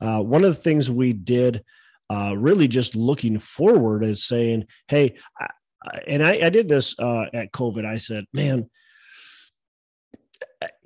Uh, 0.00 0.22
one 0.22 0.44
of 0.44 0.54
the 0.54 0.62
things 0.62 0.90
we 0.90 1.12
did 1.12 1.64
uh, 2.10 2.34
really 2.36 2.68
just 2.68 2.94
looking 2.94 3.38
forward 3.38 4.04
as 4.04 4.22
saying, 4.22 4.66
hey, 4.88 5.16
I, 5.40 5.48
and 6.06 6.22
I, 6.22 6.46
I, 6.46 6.50
did 6.50 6.68
this 6.68 6.98
uh, 6.98 7.26
at 7.32 7.52
COVID. 7.52 7.84
I 7.84 7.96
said, 7.96 8.24
man, 8.32 8.68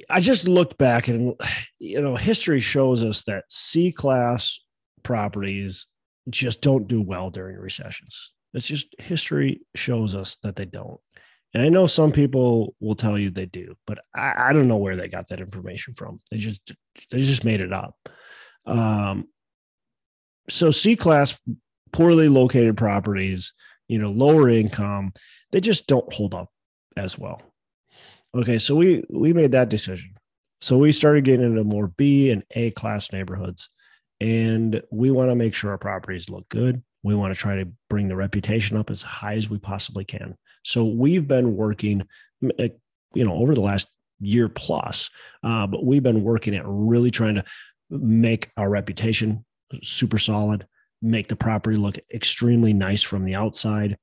I 0.08 0.20
just 0.20 0.48
looked 0.48 0.78
back 0.78 1.08
and, 1.08 1.34
you 1.78 2.00
know, 2.00 2.16
history 2.16 2.60
shows 2.60 3.02
us 3.04 3.24
that 3.24 3.44
C 3.48 3.92
class 3.92 4.60
properties 5.02 5.86
just 6.28 6.60
don't 6.60 6.88
do 6.88 7.00
well 7.00 7.30
during 7.30 7.56
recessions. 7.56 8.32
It's 8.54 8.66
just 8.66 8.94
history 8.98 9.62
shows 9.74 10.14
us 10.14 10.38
that 10.42 10.56
they 10.56 10.64
don't. 10.64 11.00
And 11.52 11.62
I 11.62 11.68
know 11.68 11.86
some 11.86 12.12
people 12.12 12.74
will 12.80 12.94
tell 12.94 13.18
you 13.18 13.30
they 13.30 13.46
do, 13.46 13.74
but 13.86 13.98
I, 14.14 14.34
I 14.36 14.52
don't 14.52 14.68
know 14.68 14.76
where 14.76 14.96
they 14.96 15.08
got 15.08 15.28
that 15.28 15.40
information 15.40 15.94
from. 15.94 16.18
They 16.30 16.38
just 16.38 16.72
they 17.10 17.18
just 17.18 17.44
made 17.44 17.60
it 17.60 17.72
up. 17.72 17.96
Um, 18.66 19.28
so 20.48 20.70
C 20.70 20.94
class, 20.96 21.38
poorly 21.92 22.28
located 22.28 22.76
properties, 22.76 23.52
you 23.88 23.98
know, 23.98 24.10
lower 24.10 24.48
income, 24.48 25.12
they 25.50 25.60
just 25.60 25.86
don't 25.86 26.12
hold 26.12 26.34
up 26.34 26.48
as 26.96 27.18
well. 27.18 27.42
Okay, 28.34 28.58
so 28.58 28.76
we 28.76 29.02
we 29.10 29.32
made 29.32 29.52
that 29.52 29.68
decision. 29.68 30.14
So 30.60 30.76
we 30.78 30.92
started 30.92 31.24
getting 31.24 31.46
into 31.46 31.64
more 31.64 31.88
B 31.88 32.30
and 32.30 32.44
A 32.52 32.70
class 32.72 33.12
neighborhoods, 33.12 33.70
and 34.20 34.82
we 34.90 35.10
want 35.10 35.30
to 35.30 35.34
make 35.34 35.54
sure 35.54 35.70
our 35.70 35.78
properties 35.78 36.28
look 36.28 36.48
good. 36.48 36.82
We 37.02 37.14
want 37.14 37.34
to 37.34 37.40
try 37.40 37.56
to 37.56 37.68
bring 37.88 38.08
the 38.08 38.16
reputation 38.16 38.76
up 38.76 38.90
as 38.90 39.02
high 39.02 39.34
as 39.34 39.48
we 39.48 39.58
possibly 39.58 40.04
can. 40.04 40.36
So 40.64 40.84
we've 40.84 41.26
been 41.26 41.56
working, 41.56 42.06
eh, 42.58 42.68
you 43.14 43.24
know, 43.24 43.34
over 43.34 43.54
the 43.54 43.62
last 43.62 43.88
year 44.20 44.48
plus, 44.48 45.08
uh, 45.42 45.66
but 45.66 45.84
we've 45.84 46.02
been 46.02 46.22
working 46.22 46.54
at 46.54 46.62
really 46.66 47.10
trying 47.10 47.36
to 47.36 47.44
make 47.88 48.50
our 48.58 48.68
reputation 48.68 49.44
super 49.82 50.18
solid, 50.18 50.66
make 51.00 51.28
the 51.28 51.36
property 51.36 51.78
look 51.78 51.98
extremely 52.12 52.74
nice 52.74 53.02
from 53.02 53.24
the 53.24 53.34
outside, 53.34 53.96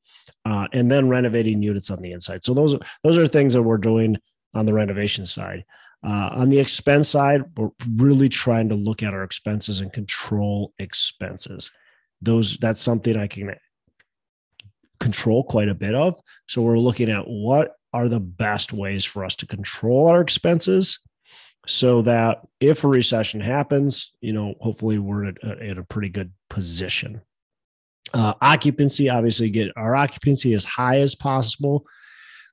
uh, 0.46 0.68
and 0.74 0.90
then 0.90 1.08
renovating 1.08 1.62
units 1.62 1.92
on 1.92 2.02
the 2.02 2.12
inside. 2.12 2.44
So 2.44 2.56
those 2.56 2.76
those 3.04 3.18
are 3.18 3.28
things 3.28 3.54
that 3.54 3.62
we're 3.62 3.78
doing 3.78 4.18
on 4.56 4.66
the 4.66 4.74
renovation 4.74 5.26
side. 5.26 5.64
Uh, 6.08 6.30
on 6.36 6.50
the 6.50 6.58
expense 6.58 7.10
side, 7.10 7.44
we're 7.58 7.70
really 7.98 8.30
trying 8.30 8.70
to 8.70 8.76
look 8.76 9.04
at 9.04 9.14
our 9.14 9.24
expenses 9.24 9.82
and 9.82 9.92
control 9.92 10.74
expenses. 10.80 11.70
Those 12.22 12.58
that's 12.58 12.80
something 12.82 13.18
I 13.18 13.28
can 13.28 13.54
control 15.02 15.44
quite 15.44 15.68
a 15.68 15.76
bit 15.76 15.94
of. 15.94 16.18
So 16.48 16.62
we're 16.62 16.80
looking 16.80 17.10
at 17.10 17.28
what 17.28 17.74
are 17.92 18.08
the 18.08 18.22
best 18.22 18.72
ways 18.72 19.04
for 19.04 19.26
us 19.26 19.36
to 19.36 19.46
control 19.46 20.08
our 20.08 20.22
expenses 20.22 21.00
so 21.66 22.02
that 22.04 22.40
if 22.62 22.86
a 22.86 22.88
recession 22.88 23.42
happens, 23.42 24.14
you 24.22 24.32
know, 24.32 24.56
hopefully 24.62 25.00
we're 25.00 25.26
in 25.26 25.38
a, 25.44 25.58
in 25.58 25.78
a 25.78 25.84
pretty 25.84 26.10
good 26.10 26.32
position. 26.50 27.20
Uh, 28.14 28.34
occupancy, 28.42 29.10
obviously, 29.10 29.50
get 29.50 29.74
our 29.76 29.94
occupancy 29.94 30.54
as 30.54 30.64
high 30.64 31.00
as 31.00 31.16
possible. 31.16 31.86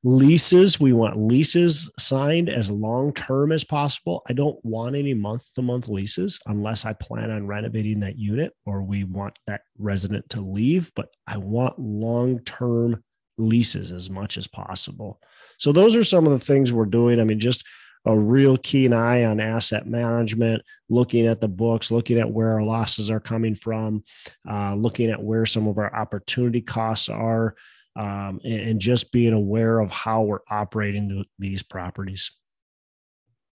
Leases, 0.07 0.79
we 0.79 0.93
want 0.93 1.17
leases 1.17 1.91
signed 1.99 2.51
as 2.51 2.71
long 2.71 3.11
term 3.15 3.51
as 3.51 3.65
possible. 3.65 4.23
I 4.29 4.35
don't 4.35 4.63
want 4.63 4.97
any 4.97 5.15
month 5.15 5.55
to 5.55 5.63
month 5.63 5.89
leases 5.89 6.39
unless 6.45 6.85
I 6.85 6.93
plan 6.93 7.31
on 7.31 7.47
renovating 7.47 8.01
that 8.01 8.19
unit 8.19 8.53
or 8.67 8.83
we 8.83 9.05
want 9.05 9.39
that 9.47 9.63
resident 9.79 10.29
to 10.31 10.43
leave, 10.43 10.93
but 10.95 11.09
I 11.27 11.39
want 11.39 11.79
long 11.79 12.41
term 12.41 13.03
leases 13.39 13.93
as 13.93 14.11
much 14.11 14.37
as 14.37 14.47
possible. 14.47 15.23
So, 15.59 15.73
those 15.73 15.97
are 15.97 16.05
some 16.05 16.27
of 16.27 16.33
the 16.33 16.39
things 16.39 16.71
we're 16.71 16.85
doing. 16.85 17.19
I 17.19 17.25
mean, 17.25 17.41
just 17.41 17.65
a 18.05 18.15
real 18.15 18.59
keen 18.59 18.93
eye 18.93 19.25
on 19.25 19.41
asset 19.41 19.87
management, 19.87 20.61
looking 20.91 21.27
at 21.27 21.41
the 21.41 21.49
books, 21.49 21.91
looking 21.91 22.19
at 22.19 22.31
where 22.31 22.53
our 22.53 22.63
losses 22.63 23.11
are 23.11 23.21
coming 23.21 23.55
from, 23.55 24.05
uh, 24.47 24.75
looking 24.75 25.11
at 25.11 25.23
where 25.23 25.47
some 25.47 25.67
of 25.67 25.79
our 25.79 25.95
opportunity 25.97 26.61
costs 26.61 27.09
are, 27.09 27.55
um, 27.97 28.41
and, 28.45 28.61
and, 28.61 28.81
just 28.81 29.13
being 29.13 29.33
aware 29.33 29.79
of 29.79 29.91
how 29.91 30.23
we're 30.23 30.41
operating 30.51 31.25
these 31.39 31.63
properties. 31.63 32.33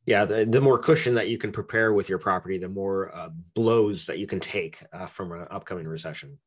Yeah, 0.06 0.26
the, 0.26 0.46
the, 0.46 0.62
more 0.62 0.80
cushion 0.80 1.16
that 1.16 1.28
you 1.28 1.38
can 1.38 1.52
prepare 1.52 1.94
with 1.94 2.08
your 2.08 2.20
property, 2.20 2.58
the 2.58 2.70
more 2.70 3.14
uh, 3.16 3.30
blows 3.54 4.06
that 4.06 4.18
you 4.18 4.28
can 4.28 4.40
take 4.40 4.78
uh, 4.94 5.06
from 5.06 5.34
an 5.34 5.46
upcoming 5.52 5.88
recession. 5.88 6.40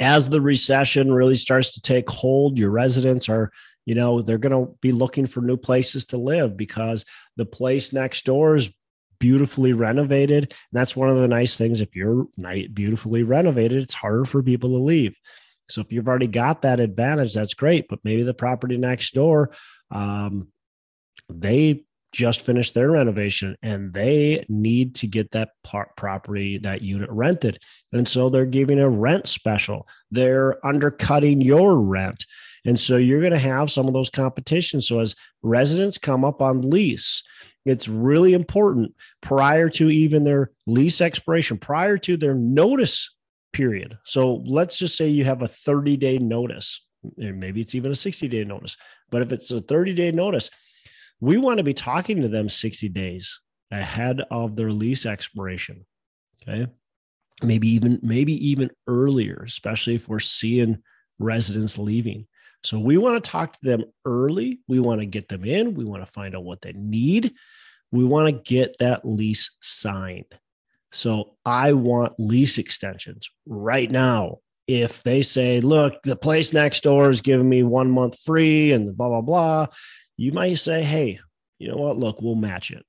As 0.00 0.28
the 0.28 0.40
recession 0.40 1.12
really 1.12 1.36
starts 1.36 1.72
to 1.74 1.80
take 1.80 2.10
hold, 2.10 2.58
your 2.58 2.70
residents 2.70 3.28
are 3.28 3.52
you 3.88 3.94
know 3.94 4.20
they're 4.20 4.36
going 4.36 4.66
to 4.66 4.70
be 4.82 4.92
looking 4.92 5.24
for 5.24 5.40
new 5.40 5.56
places 5.56 6.04
to 6.04 6.18
live 6.18 6.58
because 6.58 7.06
the 7.36 7.46
place 7.46 7.90
next 7.90 8.26
door 8.26 8.54
is 8.54 8.70
beautifully 9.18 9.72
renovated 9.72 10.44
and 10.44 10.52
that's 10.72 10.94
one 10.94 11.08
of 11.08 11.16
the 11.16 11.26
nice 11.26 11.56
things 11.56 11.80
if 11.80 11.96
you're 11.96 12.26
beautifully 12.74 13.22
renovated 13.22 13.82
it's 13.82 13.94
harder 13.94 14.26
for 14.26 14.42
people 14.42 14.68
to 14.68 14.76
leave 14.76 15.18
so 15.68 15.80
if 15.80 15.92
you've 15.92 16.08
already 16.08 16.26
got 16.26 16.62
that 16.62 16.80
advantage 16.80 17.34
that's 17.34 17.54
great 17.54 17.86
but 17.88 17.98
maybe 18.04 18.22
the 18.22 18.34
property 18.34 18.76
next 18.76 19.14
door 19.14 19.50
um, 19.90 20.48
they 21.28 21.84
just 22.12 22.40
finished 22.40 22.74
their 22.74 22.90
renovation 22.90 23.56
and 23.62 23.92
they 23.92 24.44
need 24.48 24.94
to 24.94 25.06
get 25.06 25.30
that 25.32 25.50
part 25.62 25.94
property 25.96 26.58
that 26.58 26.82
unit 26.82 27.10
rented. 27.10 27.58
And 27.92 28.08
so 28.08 28.28
they're 28.28 28.46
giving 28.46 28.80
a 28.80 28.88
rent 28.88 29.28
special. 29.28 29.86
They're 30.10 30.64
undercutting 30.66 31.40
your 31.40 31.78
rent. 31.78 32.24
And 32.64 32.78
so 32.78 32.96
you're 32.96 33.20
going 33.20 33.32
to 33.32 33.38
have 33.38 33.70
some 33.70 33.86
of 33.86 33.94
those 33.94 34.10
competitions. 34.10 34.88
So 34.88 35.00
as 35.00 35.14
residents 35.42 35.98
come 35.98 36.24
up 36.24 36.40
on 36.40 36.62
lease, 36.62 37.22
it's 37.64 37.88
really 37.88 38.32
important 38.32 38.94
prior 39.20 39.68
to 39.70 39.90
even 39.90 40.24
their 40.24 40.50
lease 40.66 41.00
expiration, 41.00 41.58
prior 41.58 41.98
to 41.98 42.16
their 42.16 42.34
notice 42.34 43.14
period. 43.52 43.98
So 44.04 44.42
let's 44.46 44.78
just 44.78 44.96
say 44.96 45.08
you 45.08 45.24
have 45.24 45.42
a 45.42 45.48
30 45.48 45.96
day 45.96 46.18
notice, 46.18 46.86
maybe 47.16 47.60
it's 47.60 47.74
even 47.74 47.92
a 47.92 47.96
60 47.96 48.28
day 48.28 48.44
notice. 48.44 48.76
But 49.10 49.22
if 49.22 49.32
it's 49.32 49.50
a 49.50 49.60
30 49.60 49.94
day 49.94 50.10
notice, 50.12 50.50
we 51.20 51.36
want 51.36 51.58
to 51.58 51.64
be 51.64 51.74
talking 51.74 52.22
to 52.22 52.28
them 52.28 52.48
60 52.48 52.88
days 52.90 53.40
ahead 53.70 54.22
of 54.30 54.56
their 54.56 54.72
lease 54.72 55.06
expiration. 55.06 55.84
Okay. 56.42 56.70
Maybe 57.42 57.68
even, 57.68 58.00
maybe 58.02 58.32
even 58.48 58.70
earlier, 58.86 59.44
especially 59.46 59.94
if 59.94 60.08
we're 60.08 60.18
seeing 60.18 60.82
residents 61.18 61.78
leaving. 61.78 62.26
So 62.64 62.78
we 62.78 62.98
want 62.98 63.22
to 63.22 63.30
talk 63.30 63.52
to 63.52 63.58
them 63.62 63.84
early. 64.04 64.60
We 64.66 64.80
want 64.80 65.00
to 65.00 65.06
get 65.06 65.28
them 65.28 65.44
in. 65.44 65.74
We 65.74 65.84
want 65.84 66.04
to 66.04 66.12
find 66.12 66.34
out 66.34 66.44
what 66.44 66.60
they 66.60 66.72
need. 66.72 67.32
We 67.92 68.04
want 68.04 68.26
to 68.26 68.54
get 68.54 68.78
that 68.78 69.04
lease 69.04 69.56
signed. 69.60 70.34
So 70.92 71.36
I 71.44 71.72
want 71.72 72.14
lease 72.18 72.58
extensions 72.58 73.28
right 73.46 73.90
now. 73.90 74.38
If 74.66 75.02
they 75.02 75.22
say, 75.22 75.60
look, 75.60 75.94
the 76.02 76.16
place 76.16 76.52
next 76.52 76.82
door 76.82 77.08
is 77.08 77.22
giving 77.22 77.48
me 77.48 77.62
one 77.62 77.90
month 77.90 78.18
free 78.20 78.72
and 78.72 78.94
blah, 78.96 79.08
blah, 79.08 79.22
blah, 79.22 79.66
you 80.16 80.32
might 80.32 80.54
say, 80.54 80.82
hey, 80.82 81.20
you 81.58 81.68
know 81.68 81.76
what? 81.76 81.96
Look, 81.96 82.20
we'll 82.20 82.34
match 82.34 82.70
it, 82.70 82.84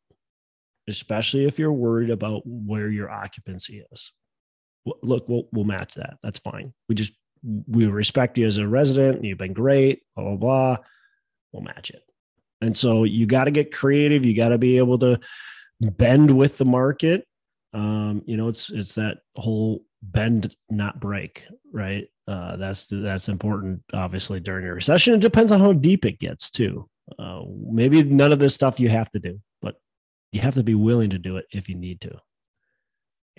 especially 0.87 1.45
if 1.45 1.57
you're 1.57 1.71
worried 1.71 2.09
about 2.09 2.41
where 2.45 2.89
your 2.89 3.09
occupancy 3.09 3.83
is. 3.91 4.11
Look, 5.03 5.29
we'll, 5.29 5.43
we'll 5.53 5.65
match 5.65 5.95
that. 5.95 6.17
That's 6.21 6.39
fine. 6.39 6.73
We 6.89 6.95
just 6.95 7.13
we 7.67 7.85
respect 7.85 8.37
you 8.37 8.45
as 8.45 8.57
a 8.57 8.67
resident. 8.67 9.23
You've 9.23 9.37
been 9.37 9.53
great, 9.53 10.03
blah, 10.15 10.25
blah, 10.25 10.35
blah. 10.35 10.77
We'll 11.53 11.63
match 11.63 11.91
it. 11.91 12.01
And 12.61 12.75
so 12.75 13.05
you 13.05 13.25
got 13.25 13.45
to 13.45 13.51
get 13.51 13.73
creative. 13.73 14.25
You 14.25 14.35
got 14.35 14.49
to 14.49 14.57
be 14.57 14.77
able 14.77 14.99
to 14.99 15.19
bend 15.79 16.35
with 16.35 16.57
the 16.57 16.65
market. 16.65 17.25
Um, 17.73 18.23
you 18.25 18.37
know, 18.37 18.47
it's, 18.47 18.69
it's 18.69 18.95
that 18.95 19.19
whole 19.35 19.83
bend, 20.01 20.55
not 20.69 20.99
break, 20.99 21.45
right? 21.71 22.07
Uh, 22.27 22.55
that's, 22.57 22.87
that's 22.87 23.29
important, 23.29 23.81
obviously, 23.93 24.39
during 24.39 24.65
a 24.65 24.73
recession. 24.73 25.13
It 25.15 25.21
depends 25.21 25.51
on 25.51 25.59
how 25.59 25.73
deep 25.73 26.05
it 26.05 26.19
gets, 26.19 26.49
too. 26.49 26.89
Uh, 27.17 27.41
maybe 27.47 28.03
none 28.03 28.31
of 28.31 28.39
this 28.39 28.53
stuff 28.53 28.79
you 28.79 28.89
have 28.89 29.11
to 29.11 29.19
do, 29.19 29.39
but 29.61 29.75
you 30.31 30.41
have 30.41 30.55
to 30.55 30.63
be 30.63 30.75
willing 30.75 31.09
to 31.11 31.17
do 31.17 31.37
it 31.37 31.45
if 31.51 31.69
you 31.69 31.75
need 31.75 32.01
to 32.01 32.19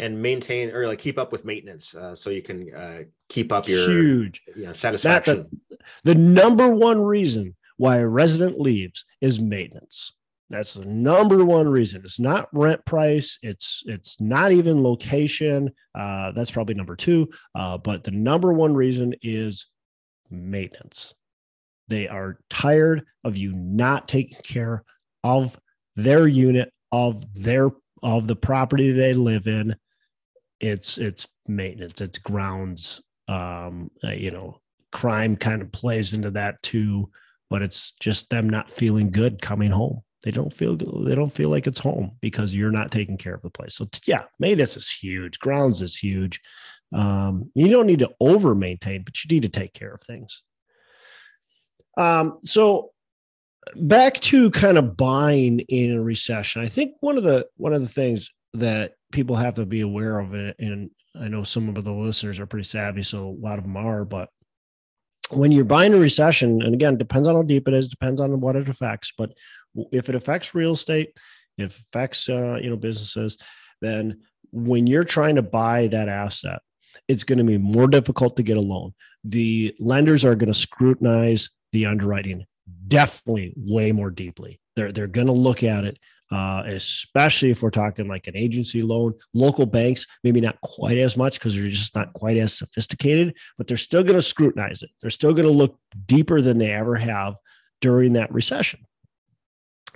and 0.00 0.20
maintain 0.20 0.70
or 0.70 0.86
like 0.86 0.98
keep 0.98 1.18
up 1.18 1.30
with 1.30 1.44
maintenance 1.44 1.94
uh, 1.94 2.14
so 2.14 2.30
you 2.30 2.42
can 2.42 2.74
uh, 2.74 3.02
keep 3.28 3.52
up 3.52 3.68
your 3.68 3.88
huge 3.88 4.42
you 4.56 4.64
know, 4.64 4.72
satisfaction. 4.72 5.46
The, 5.68 5.78
the 6.04 6.14
number 6.14 6.68
one 6.68 7.00
reason 7.00 7.54
why 7.76 7.98
a 7.98 8.06
resident 8.06 8.58
leaves 8.58 9.04
is 9.20 9.40
maintenance. 9.40 10.14
That's 10.50 10.74
the 10.74 10.84
number 10.84 11.44
one 11.44 11.68
reason. 11.68 12.02
It's 12.04 12.18
not 12.18 12.48
rent 12.52 12.84
price. 12.84 13.38
It's 13.42 13.82
it's 13.86 14.20
not 14.20 14.50
even 14.50 14.82
location. 14.82 15.70
Uh, 15.94 16.32
that's 16.32 16.50
probably 16.50 16.74
number 16.74 16.96
two. 16.96 17.30
Uh, 17.54 17.78
but 17.78 18.02
the 18.02 18.10
number 18.10 18.52
one 18.52 18.74
reason 18.74 19.14
is 19.22 19.66
maintenance. 20.28 21.14
They 21.86 22.08
are 22.08 22.38
tired 22.50 23.04
of 23.24 23.36
you 23.36 23.52
not 23.52 24.08
taking 24.08 24.38
care 24.42 24.82
of 25.22 25.58
their 25.96 26.26
unit, 26.26 26.72
of 26.90 27.22
their 27.34 27.70
of 28.02 28.26
the 28.26 28.36
property 28.36 28.92
they 28.92 29.12
live 29.12 29.46
in, 29.46 29.76
it's 30.60 30.98
it's 30.98 31.26
maintenance, 31.46 32.00
it's 32.00 32.18
grounds. 32.18 33.00
Um, 33.28 33.90
uh, 34.02 34.10
you 34.10 34.30
know, 34.30 34.60
crime 34.92 35.36
kind 35.36 35.62
of 35.62 35.72
plays 35.72 36.14
into 36.14 36.30
that 36.32 36.60
too, 36.62 37.10
but 37.48 37.62
it's 37.62 37.92
just 38.00 38.28
them 38.30 38.48
not 38.48 38.70
feeling 38.70 39.10
good 39.10 39.40
coming 39.40 39.70
home. 39.70 40.02
They 40.22 40.30
don't 40.30 40.52
feel 40.52 40.76
they 40.76 41.14
don't 41.14 41.32
feel 41.32 41.48
like 41.48 41.66
it's 41.66 41.78
home 41.78 42.12
because 42.20 42.54
you're 42.54 42.70
not 42.70 42.90
taking 42.90 43.16
care 43.16 43.34
of 43.34 43.42
the 43.42 43.50
place. 43.50 43.76
So 43.76 43.86
yeah, 44.06 44.24
maintenance 44.38 44.76
is 44.76 44.90
huge. 44.90 45.38
Grounds 45.38 45.80
is 45.80 45.96
huge. 45.96 46.40
Um, 46.92 47.50
you 47.54 47.68
don't 47.68 47.86
need 47.86 48.00
to 48.00 48.10
over 48.20 48.54
maintain, 48.54 49.02
but 49.02 49.22
you 49.22 49.34
need 49.34 49.42
to 49.42 49.48
take 49.48 49.72
care 49.72 49.92
of 49.92 50.02
things. 50.02 50.42
Um, 51.96 52.38
so 52.44 52.90
back 53.76 54.14
to 54.20 54.50
kind 54.50 54.76
of 54.76 54.96
buying 54.96 55.60
in 55.60 55.92
a 55.92 56.02
recession. 56.02 56.62
I 56.62 56.68
think 56.68 56.94
one 57.00 57.16
of 57.16 57.22
the 57.22 57.46
one 57.56 57.72
of 57.72 57.80
the 57.80 57.88
things 57.88 58.30
that 58.54 58.94
people 59.12 59.36
have 59.36 59.54
to 59.54 59.66
be 59.66 59.80
aware 59.80 60.18
of. 60.18 60.34
And 60.34 60.90
I 61.18 61.28
know 61.28 61.42
some 61.42 61.68
of 61.68 61.82
the 61.84 61.92
listeners 61.92 62.40
are 62.40 62.46
pretty 62.46 62.66
savvy, 62.66 63.02
so 63.02 63.28
a 63.28 63.46
lot 63.46 63.58
of 63.58 63.64
them 63.64 63.76
are. 63.76 64.04
But 64.04 64.28
when 65.30 65.52
you're 65.52 65.64
buying 65.64 65.94
a 65.94 65.98
recession, 65.98 66.62
and 66.62 66.74
again, 66.74 66.96
depends 66.96 67.28
on 67.28 67.34
how 67.34 67.42
deep 67.42 67.68
it 67.68 67.74
is, 67.74 67.88
depends 67.88 68.20
on 68.20 68.40
what 68.40 68.56
it 68.56 68.68
affects. 68.68 69.12
But 69.16 69.32
if 69.92 70.08
it 70.08 70.14
affects 70.14 70.54
real 70.54 70.72
estate, 70.72 71.16
it 71.58 71.64
affects 71.64 72.28
uh, 72.28 72.58
you 72.62 72.70
know 72.70 72.76
businesses, 72.76 73.36
then 73.80 74.20
when 74.52 74.86
you're 74.86 75.04
trying 75.04 75.36
to 75.36 75.42
buy 75.42 75.86
that 75.88 76.08
asset, 76.08 76.60
it's 77.08 77.24
going 77.24 77.38
to 77.38 77.44
be 77.44 77.58
more 77.58 77.86
difficult 77.86 78.36
to 78.36 78.42
get 78.42 78.56
a 78.56 78.60
loan. 78.60 78.94
The 79.24 79.74
lenders 79.78 80.24
are 80.24 80.34
going 80.34 80.52
to 80.52 80.58
scrutinize 80.58 81.50
the 81.72 81.86
underwriting 81.86 82.46
definitely 82.88 83.52
way 83.56 83.92
more 83.92 84.10
deeply. 84.10 84.60
They're 84.76 84.92
they're 84.92 85.06
going 85.06 85.26
to 85.26 85.32
look 85.32 85.62
at 85.62 85.84
it 85.84 85.98
uh, 86.32 86.62
especially 86.66 87.50
if 87.50 87.62
we're 87.62 87.70
talking 87.70 88.06
like 88.06 88.28
an 88.28 88.36
agency 88.36 88.82
loan. 88.82 89.14
Local 89.34 89.66
banks, 89.66 90.06
maybe 90.22 90.40
not 90.40 90.60
quite 90.60 90.98
as 90.98 91.16
much 91.16 91.38
because 91.38 91.54
they're 91.54 91.68
just 91.68 91.94
not 91.94 92.12
quite 92.12 92.36
as 92.36 92.56
sophisticated, 92.56 93.34
but 93.58 93.66
they're 93.66 93.76
still 93.76 94.02
going 94.02 94.14
to 94.14 94.22
scrutinize 94.22 94.82
it. 94.82 94.90
They're 95.00 95.10
still 95.10 95.34
going 95.34 95.48
to 95.48 95.54
look 95.54 95.76
deeper 96.06 96.40
than 96.40 96.58
they 96.58 96.70
ever 96.70 96.96
have 96.96 97.34
during 97.80 98.12
that 98.12 98.32
recession. 98.32 98.80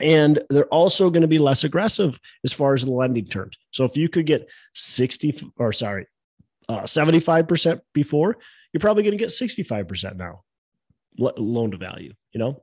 And 0.01 0.41
they're 0.51 0.67
also 0.67 1.11
going 1.11 1.23
to 1.23 1.29
be 1.29 1.39
less 1.39 1.65
aggressive 1.65 2.21
as 2.45 2.53
far 2.53 2.75
as 2.75 2.85
the 2.85 2.91
lending 2.91 3.27
terms. 3.27 3.57
So 3.71 3.85
if 3.85 3.97
you 3.97 4.09
could 4.09 4.27
get 4.27 4.51
60 4.75 5.53
or 5.57 5.73
sorry, 5.73 6.07
uh, 6.69 6.83
75% 6.83 7.81
before, 7.93 8.37
you're 8.73 8.81
probably 8.81 9.03
going 9.03 9.17
to 9.17 9.23
get 9.23 9.29
65% 9.29 10.17
now 10.17 10.43
loan 11.17 11.71
to 11.71 11.77
value, 11.77 12.13
you 12.33 12.39
know? 12.41 12.63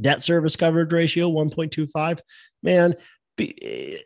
Debt 0.00 0.22
service 0.22 0.56
coverage 0.56 0.92
ratio 0.92 1.30
1.25. 1.30 2.20
Man, 2.62 2.96
be, 3.36 4.02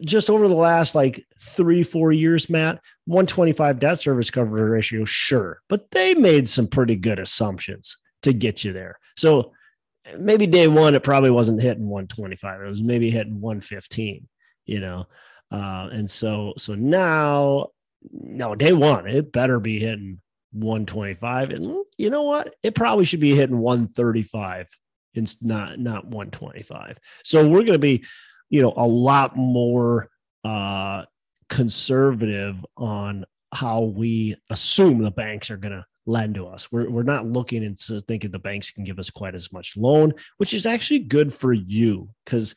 just 0.00 0.30
over 0.30 0.48
the 0.48 0.54
last 0.54 0.94
like 0.94 1.24
three, 1.38 1.82
four 1.82 2.12
years, 2.12 2.50
Matt, 2.50 2.80
125 3.06 3.78
debt 3.78 4.00
service 4.00 4.30
coverage 4.30 4.70
ratio, 4.70 5.04
sure. 5.04 5.60
But 5.68 5.90
they 5.90 6.14
made 6.14 6.48
some 6.48 6.66
pretty 6.66 6.96
good 6.96 7.18
assumptions. 7.18 7.96
to 8.22 8.32
get 8.32 8.64
you 8.64 8.72
there. 8.72 8.98
So 9.16 9.52
maybe 10.18 10.46
day 10.46 10.68
one, 10.68 10.94
it 10.94 11.02
probably 11.02 11.30
wasn't 11.30 11.62
hitting 11.62 11.88
125. 11.88 12.60
It 12.60 12.68
was 12.68 12.82
maybe 12.82 13.10
hitting 13.10 13.40
115, 13.40 14.28
you 14.66 14.80
know? 14.80 15.06
Uh, 15.50 15.88
and 15.92 16.10
so, 16.10 16.54
so 16.56 16.74
now, 16.74 17.68
no, 18.10 18.54
day 18.54 18.72
one, 18.72 19.06
it 19.06 19.32
better 19.32 19.60
be 19.60 19.78
hitting 19.78 20.20
125. 20.52 21.50
And 21.50 21.84
you 21.98 22.10
know 22.10 22.22
what? 22.22 22.54
It 22.62 22.74
probably 22.74 23.04
should 23.04 23.20
be 23.20 23.36
hitting 23.36 23.58
135 23.58 24.68
it's 25.14 25.36
not, 25.40 25.78
not 25.78 26.04
125. 26.04 26.98
So 27.24 27.46
we're 27.46 27.60
going 27.60 27.72
to 27.72 27.78
be, 27.78 28.04
you 28.48 28.62
know, 28.62 28.72
a 28.76 28.86
lot 28.86 29.36
more 29.36 30.08
uh, 30.44 31.04
conservative 31.48 32.64
on 32.76 33.24
how 33.52 33.82
we 33.82 34.36
assume 34.50 35.02
the 35.02 35.10
banks 35.10 35.50
are 35.50 35.56
going 35.56 35.72
to 35.72 35.84
lend 36.06 36.34
to 36.34 36.46
us. 36.46 36.70
We're, 36.70 36.90
we're 36.90 37.02
not 37.02 37.26
looking 37.26 37.62
into 37.62 38.00
thinking 38.00 38.30
the 38.30 38.38
banks 38.38 38.70
can 38.70 38.84
give 38.84 38.98
us 38.98 39.10
quite 39.10 39.34
as 39.34 39.52
much 39.52 39.76
loan, 39.76 40.12
which 40.38 40.54
is 40.54 40.66
actually 40.66 41.00
good 41.00 41.32
for 41.32 41.52
you 41.52 42.08
because 42.24 42.54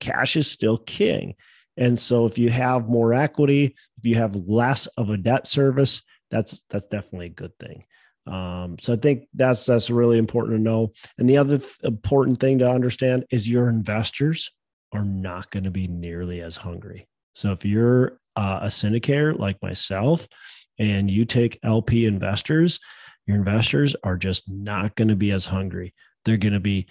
cash 0.00 0.36
is 0.36 0.50
still 0.50 0.78
king. 0.78 1.34
And 1.76 1.98
so 1.98 2.24
if 2.24 2.38
you 2.38 2.50
have 2.50 2.88
more 2.88 3.12
equity, 3.14 3.74
if 3.98 4.06
you 4.06 4.14
have 4.16 4.36
less 4.36 4.86
of 4.86 5.10
a 5.10 5.16
debt 5.16 5.46
service, 5.46 6.02
that's 6.30 6.64
that's 6.70 6.86
definitely 6.86 7.26
a 7.26 7.30
good 7.30 7.56
thing. 7.58 7.84
Um, 8.26 8.76
so 8.80 8.94
I 8.94 8.96
think 8.96 9.28
that's 9.34 9.66
that's 9.66 9.90
really 9.90 10.18
important 10.18 10.56
to 10.56 10.62
know. 10.62 10.92
And 11.18 11.28
the 11.28 11.36
other 11.36 11.58
th- 11.58 11.70
important 11.82 12.40
thing 12.40 12.58
to 12.60 12.70
understand 12.70 13.26
is 13.30 13.48
your 13.48 13.68
investors 13.68 14.50
are 14.92 15.04
not 15.04 15.50
going 15.50 15.64
to 15.64 15.70
be 15.70 15.86
nearly 15.86 16.40
as 16.40 16.56
hungry. 16.56 17.08
So 17.34 17.52
if 17.52 17.64
you're 17.64 18.18
uh, 18.36 18.60
a 18.62 18.66
syndicator 18.66 19.36
like 19.38 19.60
myself, 19.62 20.28
and 20.78 21.10
you 21.10 21.24
take 21.24 21.58
LP 21.62 22.06
investors, 22.06 22.80
your 23.26 23.36
investors 23.36 23.96
are 24.04 24.16
just 24.16 24.50
not 24.50 24.94
going 24.96 25.08
to 25.08 25.16
be 25.16 25.30
as 25.30 25.46
hungry. 25.46 25.94
They're 26.24 26.36
going 26.36 26.54
to 26.54 26.60
be 26.60 26.86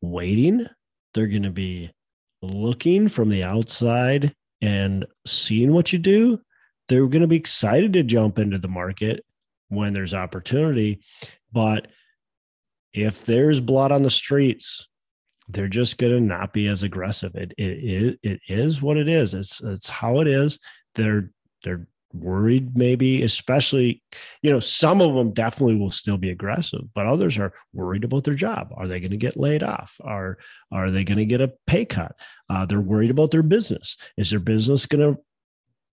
waiting. 0.00 0.66
They're 1.12 1.28
going 1.28 1.44
to 1.44 1.50
be 1.50 1.90
looking 2.42 3.08
from 3.08 3.28
the 3.28 3.44
outside 3.44 4.34
and 4.60 5.06
seeing 5.26 5.72
what 5.72 5.92
you 5.92 5.98
do. 5.98 6.40
They're 6.88 7.06
going 7.06 7.22
to 7.22 7.28
be 7.28 7.36
excited 7.36 7.92
to 7.94 8.02
jump 8.02 8.38
into 8.38 8.58
the 8.58 8.68
market 8.68 9.24
when 9.68 9.92
there's 9.92 10.14
opportunity. 10.14 11.00
But 11.52 11.88
if 12.92 13.24
there's 13.24 13.60
blood 13.60 13.92
on 13.92 14.02
the 14.02 14.10
streets, 14.10 14.86
they're 15.48 15.68
just 15.68 15.98
going 15.98 16.12
to 16.12 16.20
not 16.20 16.52
be 16.52 16.68
as 16.68 16.82
aggressive. 16.82 17.34
It, 17.34 17.54
it, 17.58 18.18
it 18.22 18.40
is 18.48 18.80
what 18.80 18.96
it 18.96 19.08
is. 19.08 19.34
It's, 19.34 19.62
it's 19.62 19.88
how 19.88 20.20
it 20.20 20.26
is. 20.26 20.58
They're, 20.94 21.30
they're 21.62 21.86
worried 22.14 22.76
maybe 22.76 23.22
especially 23.22 24.02
you 24.42 24.50
know 24.50 24.60
some 24.60 25.00
of 25.00 25.14
them 25.14 25.32
definitely 25.32 25.74
will 25.74 25.90
still 25.90 26.16
be 26.16 26.30
aggressive 26.30 26.82
but 26.94 27.06
others 27.06 27.36
are 27.38 27.52
worried 27.72 28.04
about 28.04 28.24
their 28.24 28.34
job. 28.34 28.72
Are 28.76 28.86
they 28.86 29.00
going 29.00 29.10
to 29.10 29.16
get 29.16 29.36
laid 29.36 29.62
off? 29.62 30.00
Are 30.02 30.38
are 30.70 30.90
they 30.90 31.04
going 31.04 31.18
to 31.18 31.24
get 31.24 31.40
a 31.40 31.52
pay 31.66 31.84
cut? 31.84 32.14
Uh, 32.48 32.66
they're 32.66 32.80
worried 32.80 33.10
about 33.10 33.30
their 33.30 33.42
business. 33.42 33.96
Is 34.16 34.30
their 34.30 34.40
business 34.40 34.86
going 34.86 35.14
to 35.14 35.20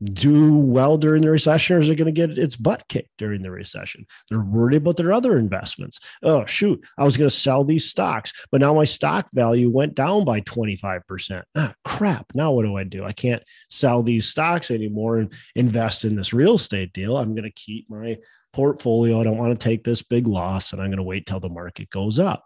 do 0.03 0.55
well 0.55 0.97
during 0.97 1.21
the 1.21 1.29
recession 1.29 1.75
or 1.75 1.79
is 1.79 1.89
it 1.89 1.95
going 1.95 2.13
to 2.13 2.27
get 2.27 2.37
its 2.37 2.55
butt 2.55 2.83
kicked 2.89 3.11
during 3.17 3.41
the 3.41 3.51
recession? 3.51 4.05
They're 4.29 4.39
worried 4.39 4.77
about 4.77 4.97
their 4.97 5.13
other 5.13 5.37
investments. 5.37 5.99
Oh, 6.23 6.45
shoot, 6.45 6.83
I 6.97 7.03
was 7.03 7.17
going 7.17 7.29
to 7.29 7.35
sell 7.35 7.63
these 7.63 7.89
stocks, 7.89 8.33
but 8.51 8.61
now 8.61 8.73
my 8.73 8.83
stock 8.83 9.27
value 9.33 9.69
went 9.69 9.95
down 9.95 10.25
by 10.25 10.41
25%. 10.41 11.43
Ah, 11.55 11.73
crap. 11.85 12.25
Now 12.33 12.51
what 12.51 12.65
do 12.65 12.75
I 12.77 12.83
do? 12.83 13.03
I 13.03 13.11
can't 13.11 13.43
sell 13.69 14.01
these 14.01 14.27
stocks 14.27 14.71
anymore 14.71 15.19
and 15.19 15.33
invest 15.55 16.05
in 16.05 16.15
this 16.15 16.33
real 16.33 16.55
estate 16.55 16.93
deal. 16.93 17.17
I'm 17.17 17.35
going 17.35 17.43
to 17.43 17.51
keep 17.51 17.89
my 17.89 18.17
portfolio. 18.53 19.19
I 19.19 19.23
don't 19.23 19.37
want 19.37 19.57
to 19.57 19.63
take 19.63 19.83
this 19.83 20.01
big 20.01 20.27
loss 20.27 20.73
and 20.73 20.81
I'm 20.81 20.89
going 20.89 20.97
to 20.97 21.03
wait 21.03 21.25
till 21.25 21.39
the 21.39 21.49
market 21.49 21.89
goes 21.89 22.19
up. 22.19 22.45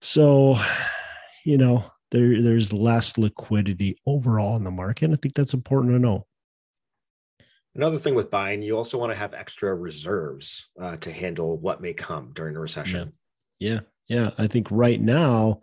So, 0.00 0.56
you 1.44 1.58
know, 1.58 1.84
there, 2.14 2.40
there's 2.40 2.72
less 2.72 3.18
liquidity 3.18 3.98
overall 4.06 4.56
in 4.56 4.62
the 4.62 4.70
market. 4.70 5.10
I 5.10 5.16
think 5.16 5.34
that's 5.34 5.52
important 5.52 5.94
to 5.94 5.98
know. 5.98 6.26
Another 7.74 7.98
thing 7.98 8.14
with 8.14 8.30
buying, 8.30 8.62
you 8.62 8.76
also 8.76 8.98
want 8.98 9.10
to 9.10 9.18
have 9.18 9.34
extra 9.34 9.74
reserves 9.74 10.68
uh, 10.80 10.94
to 10.98 11.10
handle 11.10 11.58
what 11.58 11.80
may 11.80 11.92
come 11.92 12.30
during 12.32 12.54
a 12.54 12.60
recession. 12.60 13.12
Yeah. 13.58 13.72
yeah. 13.72 13.80
Yeah. 14.06 14.30
I 14.38 14.46
think 14.46 14.68
right 14.70 15.00
now, 15.00 15.60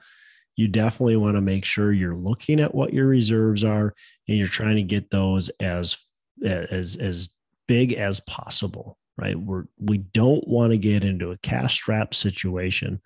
you 0.58 0.68
definitely 0.68 1.16
want 1.16 1.38
to 1.38 1.42
make 1.42 1.64
sure 1.64 1.94
you're 1.94 2.18
looking 2.18 2.60
at 2.60 2.76
what 2.76 2.94
your 2.94 3.08
reserves 3.08 3.64
are 3.64 3.94
and 4.28 4.38
you're 4.38 4.48
trying 4.48 4.76
to 4.76 4.84
get 4.84 5.10
those 5.10 5.48
as 5.62 5.98
as 6.44 6.98
as 6.98 7.30
big 7.68 7.94
as 7.94 8.20
possible 8.22 8.98
right 9.18 9.40
we're 9.40 9.64
we 9.80 10.00
don't 10.00 10.46
want 10.48 10.72
to 10.72 10.78
get 10.78 11.06
into 11.06 11.32
a 11.32 11.38
cash 11.38 11.76
strap 11.76 12.14
situation 12.14 13.00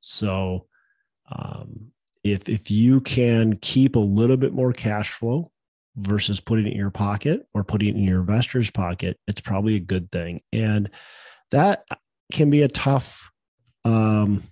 so 0.00 0.66
um, 1.30 1.91
if 2.24 2.48
if 2.48 2.70
you 2.70 3.00
can 3.00 3.56
keep 3.56 3.96
a 3.96 4.00
little 4.00 4.36
bit 4.36 4.52
more 4.52 4.72
cash 4.72 5.10
flow 5.10 5.50
versus 5.96 6.40
putting 6.40 6.66
it 6.66 6.72
in 6.72 6.76
your 6.76 6.90
pocket 6.90 7.46
or 7.54 7.64
putting 7.64 7.88
it 7.88 7.96
in 7.96 8.04
your 8.04 8.20
investor's 8.20 8.70
pocket, 8.70 9.18
it's 9.26 9.40
probably 9.40 9.76
a 9.76 9.80
good 9.80 10.10
thing. 10.10 10.40
And 10.52 10.90
that 11.50 11.84
can 12.32 12.50
be 12.50 12.62
a 12.62 12.68
tough 12.68 13.30
um, 13.84 14.44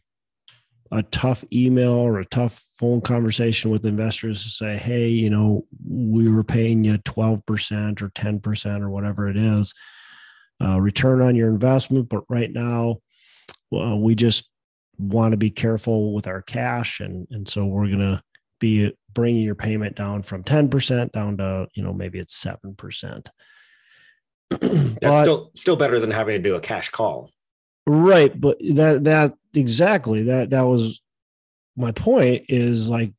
a 0.93 1.03
tough 1.05 1.45
email 1.53 1.93
or 1.93 2.19
a 2.19 2.25
tough 2.25 2.65
phone 2.77 3.01
conversation 3.01 3.71
with 3.71 3.87
investors 3.87 4.43
to 4.43 4.49
say, 4.49 4.77
hey, 4.77 5.09
you 5.09 5.31
know, 5.31 5.65
we 5.89 6.29
were 6.29 6.43
paying 6.43 6.83
you 6.83 6.99
12% 6.99 8.03
or 8.03 8.09
10% 8.09 8.83
or 8.83 8.91
whatever 8.91 9.29
it 9.29 9.37
is, 9.37 9.73
uh, 10.63 10.81
return 10.81 11.23
on 11.23 11.37
your 11.37 11.49
investment. 11.49 12.09
But 12.09 12.25
right 12.29 12.53
now, 12.53 12.99
well, 13.71 14.01
we 14.01 14.17
just 14.17 14.50
want 15.01 15.33
to 15.33 15.37
be 15.37 15.51
careful 15.51 16.15
with 16.15 16.27
our 16.27 16.43
cash 16.43 17.01
and 17.01 17.27
and 17.31 17.49
so 17.49 17.65
we're 17.65 17.87
going 17.87 17.99
to 17.99 18.23
be 18.61 18.93
bringing 19.13 19.43
your 19.43 19.55
payment 19.55 19.97
down 19.97 20.23
from 20.23 20.45
10% 20.45 21.13
down 21.13 21.39
to 21.39 21.67
you 21.75 21.83
know 21.83 21.93
maybe 21.93 22.19
it's 22.19 22.43
7% 22.43 23.27
that's 24.51 24.99
but, 25.01 25.23
still 25.23 25.51
still 25.55 25.77
better 25.77 26.01
than 26.01 26.11
having 26.11 26.43
to 26.43 26.49
do 26.49 26.57
a 26.57 26.61
cash 26.61 26.91
call. 26.91 27.31
Right 27.87 28.39
but 28.39 28.59
that 28.75 29.05
that 29.05 29.35
exactly 29.55 30.25
that 30.25 30.51
that 30.51 30.63
was 30.63 31.01
my 31.77 31.93
point 31.93 32.45
is 32.49 32.89
like 32.89 33.13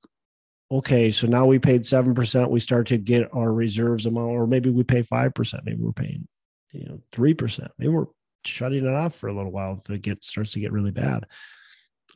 okay 0.71 1.11
so 1.11 1.27
now 1.27 1.45
we 1.45 1.59
paid 1.59 1.81
7% 1.81 2.49
we 2.49 2.59
start 2.59 2.87
to 2.87 2.97
get 2.97 3.29
our 3.33 3.51
reserves 3.51 4.05
amount 4.05 4.31
or 4.31 4.47
maybe 4.47 4.69
we 4.69 4.83
pay 4.83 5.03
5% 5.03 5.65
maybe 5.65 5.81
we're 5.81 5.91
paying 5.91 6.27
you 6.71 6.85
know 6.87 7.01
3% 7.11 7.67
maybe 7.77 7.89
we're 7.89 8.05
shutting 8.45 8.85
it 8.85 8.93
off 8.93 9.15
for 9.15 9.27
a 9.27 9.33
little 9.33 9.51
while 9.51 9.79
if 9.83 9.89
it 9.89 10.01
gets 10.01 10.27
starts 10.27 10.51
to 10.51 10.59
get 10.59 10.71
really 10.71 10.91
bad 10.91 11.25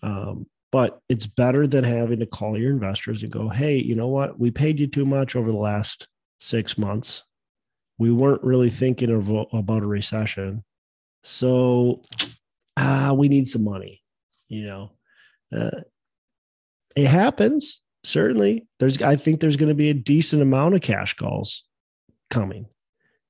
um, 0.06 0.46
but 0.72 1.00
it's 1.10 1.26
better 1.26 1.66
than 1.66 1.84
having 1.84 2.20
to 2.20 2.26
call 2.26 2.58
your 2.58 2.72
investors 2.72 3.24
and 3.24 3.32
go, 3.32 3.50
hey, 3.50 3.78
you 3.78 3.96
know 3.96 4.08
what? 4.08 4.40
We 4.40 4.52
paid 4.52 4.80
you 4.80 4.88
too 4.88 5.06
much 5.06 5.36
over 5.36 5.52
the 5.52 5.58
last 5.58 6.08
six 6.40 6.78
months. 6.78 7.24
We 7.98 8.12
weren't 8.12 8.44
really 8.44 8.70
thinking 8.70 9.10
of, 9.10 9.30
about 9.54 9.84
a 9.84 9.88
recession. 9.88 10.64
So 11.24 12.02
ah, 12.78 13.14
we 13.14 13.30
need 13.30 13.48
some 13.48 13.64
money, 13.64 14.04
you 14.48 14.66
know. 14.66 14.92
Uh, 15.56 15.82
it 16.96 17.08
happens 17.08 17.82
certainly 18.06 18.68
there's 18.80 19.02
i 19.02 19.16
think 19.16 19.40
there's 19.40 19.58
going 19.58 19.70
to 19.70 19.76
be 19.76 19.90
a 19.90 19.94
decent 19.94 20.42
amount 20.42 20.76
of 20.76 20.82
cash 20.82 21.16
calls 21.16 21.66
coming 22.30 22.66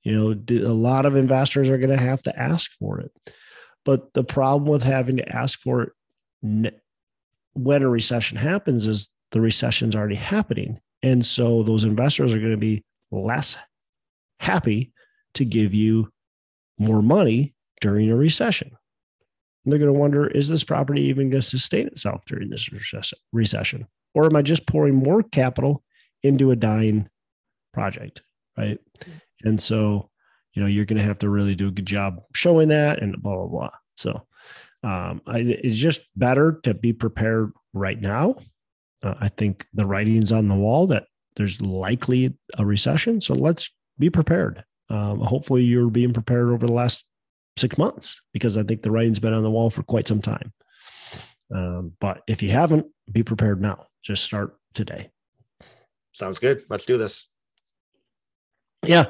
you 0.03 0.11
know 0.11 0.31
a 0.49 0.73
lot 0.73 1.05
of 1.05 1.15
investors 1.15 1.69
are 1.69 1.77
going 1.77 1.89
to 1.89 1.97
have 1.97 2.21
to 2.21 2.37
ask 2.37 2.71
for 2.73 2.99
it 2.99 3.11
but 3.85 4.13
the 4.13 4.23
problem 4.23 4.69
with 4.69 4.83
having 4.83 5.17
to 5.17 5.35
ask 5.35 5.61
for 5.61 5.81
it 5.83 5.89
when 7.53 7.81
a 7.81 7.89
recession 7.89 8.37
happens 8.37 8.85
is 8.85 9.09
the 9.31 9.41
recession's 9.41 9.95
already 9.95 10.15
happening. 10.15 10.79
And 11.01 11.25
so 11.25 11.63
those 11.63 11.83
investors 11.83 12.33
are 12.33 12.39
going 12.39 12.51
to 12.51 12.57
be 12.57 12.83
less 13.11 13.57
happy 14.39 14.91
to 15.35 15.45
give 15.45 15.73
you 15.73 16.09
more 16.77 17.01
money 17.01 17.53
during 17.81 18.09
a 18.09 18.15
recession. 18.15 18.71
And 19.63 19.71
they're 19.71 19.79
going 19.79 19.93
to 19.93 19.99
wonder 19.99 20.27
is 20.27 20.49
this 20.49 20.63
property 20.63 21.03
even 21.03 21.29
going 21.29 21.41
to 21.41 21.47
sustain 21.47 21.87
itself 21.87 22.23
during 22.25 22.49
this 22.49 22.69
recession? 23.33 23.87
Or 24.13 24.25
am 24.25 24.35
I 24.35 24.41
just 24.41 24.67
pouring 24.67 24.95
more 24.95 25.23
capital 25.23 25.83
into 26.23 26.51
a 26.51 26.55
dying 26.55 27.09
project? 27.73 28.21
Right. 28.57 28.79
Mm-hmm. 28.99 29.47
And 29.47 29.61
so, 29.61 30.09
you 30.53 30.61
know, 30.61 30.67
you're 30.67 30.85
going 30.85 30.97
to 30.97 31.03
have 31.03 31.19
to 31.19 31.29
really 31.29 31.55
do 31.55 31.67
a 31.67 31.71
good 31.71 31.85
job 31.85 32.21
showing 32.33 32.69
that 32.69 33.01
and 33.01 33.21
blah, 33.21 33.35
blah, 33.35 33.47
blah. 33.47 33.71
So, 33.97 34.25
um, 34.85 35.21
I, 35.25 35.39
it's 35.39 35.79
just 35.79 36.01
better 36.15 36.59
to 36.61 36.75
be 36.75 36.93
prepared 36.93 37.51
right 37.73 37.99
now. 37.99 38.35
Uh, 39.01 39.15
I 39.19 39.29
think 39.29 39.65
the 39.73 39.85
writing's 39.85 40.31
on 40.31 40.47
the 40.47 40.55
wall 40.55 40.85
that 40.87 41.07
there's 41.35 41.59
likely 41.59 42.37
a 42.59 42.65
recession. 42.65 43.19
So 43.19 43.33
let's 43.33 43.71
be 43.97 44.11
prepared. 44.11 44.63
Um, 44.89 45.21
hopefully, 45.21 45.63
you're 45.63 45.89
being 45.89 46.13
prepared 46.13 46.49
over 46.49 46.67
the 46.67 46.71
last 46.71 47.03
six 47.57 47.79
months 47.79 48.21
because 48.31 48.57
I 48.57 48.63
think 48.63 48.83
the 48.83 48.91
writing's 48.91 49.17
been 49.17 49.33
on 49.33 49.41
the 49.41 49.49
wall 49.49 49.71
for 49.71 49.81
quite 49.81 50.07
some 50.07 50.21
time. 50.21 50.53
Um, 51.53 51.93
but 51.99 52.21
if 52.27 52.43
you 52.43 52.51
haven't, 52.51 52.85
be 53.11 53.23
prepared 53.23 53.59
now. 53.59 53.87
Just 54.03 54.23
start 54.23 54.55
today. 54.75 55.09
Sounds 56.11 56.37
good. 56.37 56.61
Let's 56.69 56.85
do 56.85 56.99
this. 56.99 57.27
Yeah, 58.85 59.05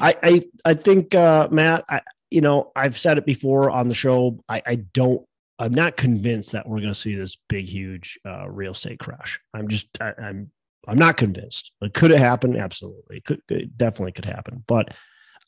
I 0.00 0.16
I, 0.22 0.44
I 0.64 0.74
think 0.74 1.14
uh, 1.14 1.48
Matt. 1.50 1.84
I, 1.90 2.00
you 2.30 2.40
know, 2.40 2.72
I've 2.76 2.98
said 2.98 3.18
it 3.18 3.26
before 3.26 3.70
on 3.70 3.88
the 3.88 3.94
show. 3.94 4.42
I, 4.48 4.62
I 4.66 4.74
don't 4.76 5.24
I'm 5.60 5.74
not 5.74 5.96
convinced 5.98 6.52
that 6.52 6.66
we're 6.66 6.80
going 6.80 6.92
to 6.92 6.98
see 6.98 7.14
this 7.14 7.36
big, 7.48 7.68
huge 7.68 8.18
uh, 8.26 8.48
real 8.48 8.72
estate 8.72 8.98
crash. 8.98 9.38
I'm 9.52 9.68
just, 9.68 9.88
I, 10.00 10.14
I'm, 10.18 10.50
I'm 10.88 10.96
not 10.96 11.18
convinced. 11.18 11.72
But 11.82 11.92
could 11.92 12.10
it 12.10 12.18
happen? 12.18 12.56
Absolutely, 12.56 13.18
it 13.18 13.24
could 13.26 13.42
it 13.50 13.76
definitely 13.76 14.12
could 14.12 14.24
happen. 14.24 14.64
But 14.66 14.94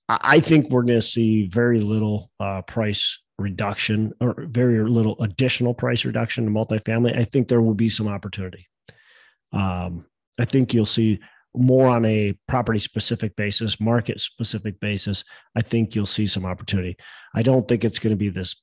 I 0.08 0.40
think 0.40 0.68
we're 0.68 0.82
going 0.82 1.00
to 1.00 1.06
see 1.06 1.46
very 1.46 1.80
little 1.80 2.30
uh, 2.38 2.60
price 2.62 3.18
reduction 3.38 4.12
or 4.20 4.34
very 4.38 4.86
little 4.86 5.16
additional 5.22 5.72
price 5.72 6.04
reduction 6.04 6.46
in 6.46 6.52
multifamily. 6.52 7.18
I 7.18 7.24
think 7.24 7.48
there 7.48 7.62
will 7.62 7.74
be 7.74 7.88
some 7.88 8.08
opportunity. 8.08 8.68
Um, 9.52 10.04
I 10.38 10.44
think 10.44 10.74
you'll 10.74 10.84
see 10.84 11.20
more 11.54 11.88
on 11.88 12.04
a 12.04 12.34
property 12.48 12.78
specific 12.78 13.36
basis, 13.36 13.80
market 13.80 14.20
specific 14.20 14.80
basis. 14.80 15.24
I 15.56 15.62
think 15.62 15.94
you'll 15.94 16.06
see 16.06 16.26
some 16.26 16.46
opportunity. 16.46 16.96
I 17.34 17.42
don't 17.42 17.68
think 17.68 17.84
it's 17.84 17.98
going 17.98 18.12
to 18.12 18.16
be 18.16 18.30
this 18.30 18.56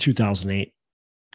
2008 0.00 0.72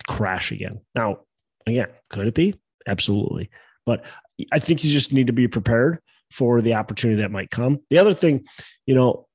crash 0.07 0.51
again. 0.51 0.81
Now, 0.95 1.19
again, 1.65 1.87
could 2.09 2.27
it 2.27 2.33
be? 2.33 2.55
Absolutely. 2.87 3.49
But 3.85 4.03
I 4.51 4.59
think 4.59 4.83
you 4.83 4.91
just 4.91 5.13
need 5.13 5.27
to 5.27 5.33
be 5.33 5.47
prepared 5.47 5.99
for 6.31 6.61
the 6.61 6.73
opportunity 6.73 7.21
that 7.21 7.31
might 7.31 7.51
come. 7.51 7.79
The 7.89 7.99
other 7.99 8.13
thing, 8.13 8.45
you 8.85 8.95
know, 8.95 9.27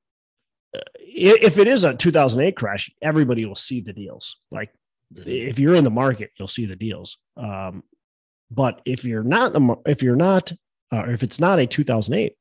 if 0.94 1.59
it 1.59 1.68
is 1.68 1.85
a 1.85 1.94
2008 1.94 2.57
crash, 2.57 2.90
everybody 3.01 3.47
will 3.47 3.55
see 3.55 3.81
the 3.81 3.92
deals. 3.92 4.37
Like 4.51 4.71
mm-hmm. 5.14 5.29
if 5.29 5.59
you're 5.59 5.75
in 5.75 5.85
the 5.85 5.90
market, 5.90 6.31
you'll 6.38 6.49
see 6.49 6.66
the 6.66 6.77
deals. 6.77 7.18
Um, 7.37 7.83
but 8.51 8.81
if 8.85 9.05
you're 9.05 9.23
not 9.23 9.53
the 9.53 9.77
if 9.87 10.03
you're 10.03 10.16
not 10.16 10.53
uh, 10.92 11.03
or 11.03 11.11
if 11.11 11.22
it's 11.22 11.40
not 11.40 11.59
a 11.59 11.66
2008, 11.66 12.35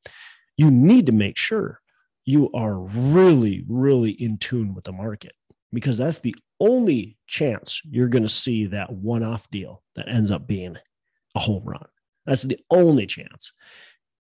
you 0.56 0.70
need 0.70 1.06
to 1.06 1.12
make 1.12 1.36
sure 1.36 1.80
you 2.24 2.50
are 2.52 2.78
really 2.78 3.64
really 3.68 4.10
in 4.10 4.36
tune 4.36 4.74
with 4.74 4.84
the 4.84 4.92
market 4.92 5.32
because 5.72 5.96
that's 5.96 6.20
the 6.20 6.34
only 6.60 7.16
chance 7.26 7.80
you're 7.88 8.08
going 8.08 8.22
to 8.22 8.28
see 8.28 8.66
that 8.66 8.92
one-off 8.92 9.48
deal 9.50 9.82
that 9.94 10.08
ends 10.08 10.30
up 10.30 10.46
being 10.46 10.76
a 11.34 11.38
home 11.38 11.62
run. 11.64 11.86
That's 12.26 12.42
the 12.42 12.58
only 12.70 13.06
chance. 13.06 13.52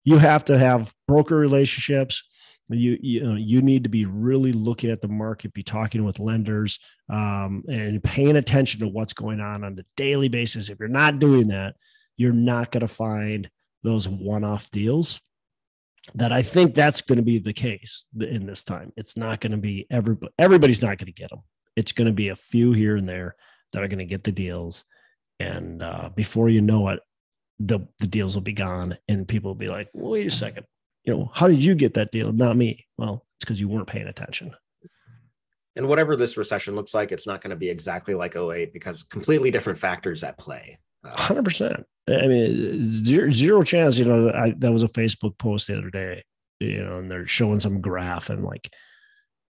You 0.04 0.18
have 0.18 0.46
to 0.46 0.58
have 0.58 0.94
broker 1.08 1.36
relationships. 1.36 2.24
You 2.70 2.98
you 3.02 3.24
know, 3.24 3.36
you 3.36 3.62
need 3.62 3.84
to 3.84 3.90
be 3.90 4.06
really 4.06 4.52
looking 4.52 4.90
at 4.90 5.02
the 5.02 5.08
market, 5.08 5.54
be 5.54 5.64
talking 5.64 6.04
with 6.04 6.20
lenders, 6.20 6.80
um, 7.10 7.64
and 7.68 8.04
paying 8.04 8.38
attention 8.38 8.80
to 8.80 8.88
what's 8.88 9.14
going 9.14 9.42
on 9.42 9.64
on 9.64 9.78
a 9.78 9.84
daily 9.96 10.30
basis. 10.30 10.70
If 10.70 10.80
you're 10.80 10.88
not 10.88 11.20
doing 11.20 11.50
that, 11.50 11.76
you're 12.18 12.34
not 12.34 12.72
going 12.72 12.82
to 12.82 12.88
find 12.88 13.50
those 13.84 14.08
one-off 14.08 14.72
deals. 14.72 15.22
That 16.16 16.34
I 16.34 16.42
think 16.42 16.76
that's 16.76 17.00
going 17.02 17.18
to 17.18 17.24
be 17.24 17.40
the 17.40 17.54
case 17.54 18.06
in 18.20 18.46
this 18.46 18.66
time. 18.66 18.92
It's 18.98 19.16
not 19.16 19.40
going 19.40 19.52
to 19.52 19.58
be 19.58 19.88
everybody. 19.90 20.34
Everybody's 20.38 20.82
not 20.82 20.98
going 20.98 21.06
to 21.08 21.14
get 21.14 21.30
them. 21.30 21.44
It's 21.78 21.94
going 21.94 22.08
to 22.08 22.14
be 22.14 22.28
a 22.28 22.36
few 22.36 22.74
here 22.74 22.98
and 22.98 23.08
there 23.08 23.36
that 23.72 23.84
are 23.84 23.88
going 23.88 24.00
to 24.00 24.06
get 24.06 24.26
the 24.26 24.32
deals, 24.34 24.84
and 25.40 25.82
uh, 25.82 26.10
before 26.14 26.50
you 26.50 26.62
know 26.62 26.90
it, 26.90 27.00
the 27.60 27.88
the 28.00 28.08
deals 28.08 28.36
will 28.36 28.42
be 28.42 28.52
gone, 28.52 28.98
and 29.08 29.28
people 29.28 29.52
will 29.52 29.56
be 29.56 29.70
like, 29.70 29.88
"Wait 29.94 30.28
a 30.28 30.32
second, 30.32 30.66
you 31.06 31.16
know, 31.16 31.32
how 31.34 31.48
did 31.48 31.60
you 31.60 31.74
get 31.74 31.94
that 31.94 32.12
deal? 32.12 32.34
Not 32.34 32.58
me." 32.58 32.86
Well, 32.98 33.26
it's 33.38 33.46
because 33.46 33.62
you 33.62 33.70
weren't 33.70 33.88
paying 33.88 34.08
attention. 34.08 34.52
And 35.76 35.88
whatever 35.88 36.16
this 36.16 36.38
recession 36.38 36.76
looks 36.76 36.94
like, 36.94 37.12
it's 37.12 37.26
not 37.26 37.42
going 37.42 37.50
to 37.50 37.56
be 37.56 37.70
exactly 37.70 38.14
like 38.14 38.36
08 38.36 38.74
because 38.74 39.04
completely 39.04 39.52
different 39.52 39.80
factors 39.80 40.24
at 40.24 40.38
play. 40.38 40.78
Uh, 41.04 41.20
hundred 41.20 41.46
percent. 41.46 41.86
I 42.08 42.28
mean, 42.28 42.84
zero, 42.84 43.32
zero 43.32 43.64
chance. 43.64 43.98
You 43.98 44.06
know, 44.06 44.30
I, 44.30 44.54
that 44.58 44.72
was 44.72 44.84
a 44.84 44.88
Facebook 44.88 45.38
post 45.38 45.68
the 45.68 45.78
other 45.78 45.90
day. 45.90 46.24
You 46.60 46.84
know, 46.84 46.96
and 46.96 47.12
they're 47.12 47.28
showing 47.28 47.60
some 47.60 47.82
graph 47.82 48.30
and 48.30 48.44
like 48.44 48.74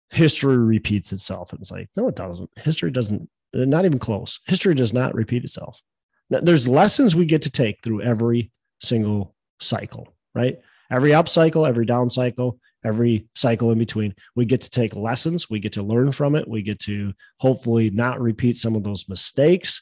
history 0.09 0.57
repeats 0.57 1.11
itself. 1.13 1.51
And 1.51 1.61
it's 1.61 1.71
like, 1.71 1.89
no, 1.95 2.07
it 2.07 2.15
doesn't. 2.15 2.49
History 2.57 2.91
doesn't. 2.91 3.29
Not 3.53 3.85
even 3.85 3.99
close. 3.99 4.39
History 4.45 4.75
does 4.75 4.93
not 4.93 5.15
repeat 5.15 5.43
itself. 5.43 5.81
Now, 6.29 6.41
there's 6.41 6.67
lessons 6.67 7.15
we 7.15 7.25
get 7.25 7.41
to 7.43 7.49
take 7.49 7.81
through 7.81 8.01
every 8.01 8.51
single 8.81 9.35
cycle, 9.59 10.13
right? 10.35 10.59
Every 10.91 11.13
up 11.13 11.29
cycle, 11.29 11.65
every 11.65 11.85
down 11.85 12.09
cycle, 12.09 12.59
every 12.83 13.27
cycle 13.35 13.71
in 13.71 13.79
between. 13.79 14.13
We 14.35 14.45
get 14.45 14.61
to 14.61 14.69
take 14.69 14.95
lessons. 14.95 15.49
We 15.49 15.59
get 15.59 15.73
to 15.73 15.83
learn 15.83 16.11
from 16.11 16.35
it. 16.35 16.47
We 16.47 16.61
get 16.61 16.79
to 16.81 17.13
hopefully 17.39 17.89
not 17.89 18.21
repeat 18.21 18.57
some 18.57 18.75
of 18.75 18.83
those 18.83 19.07
mistakes. 19.09 19.81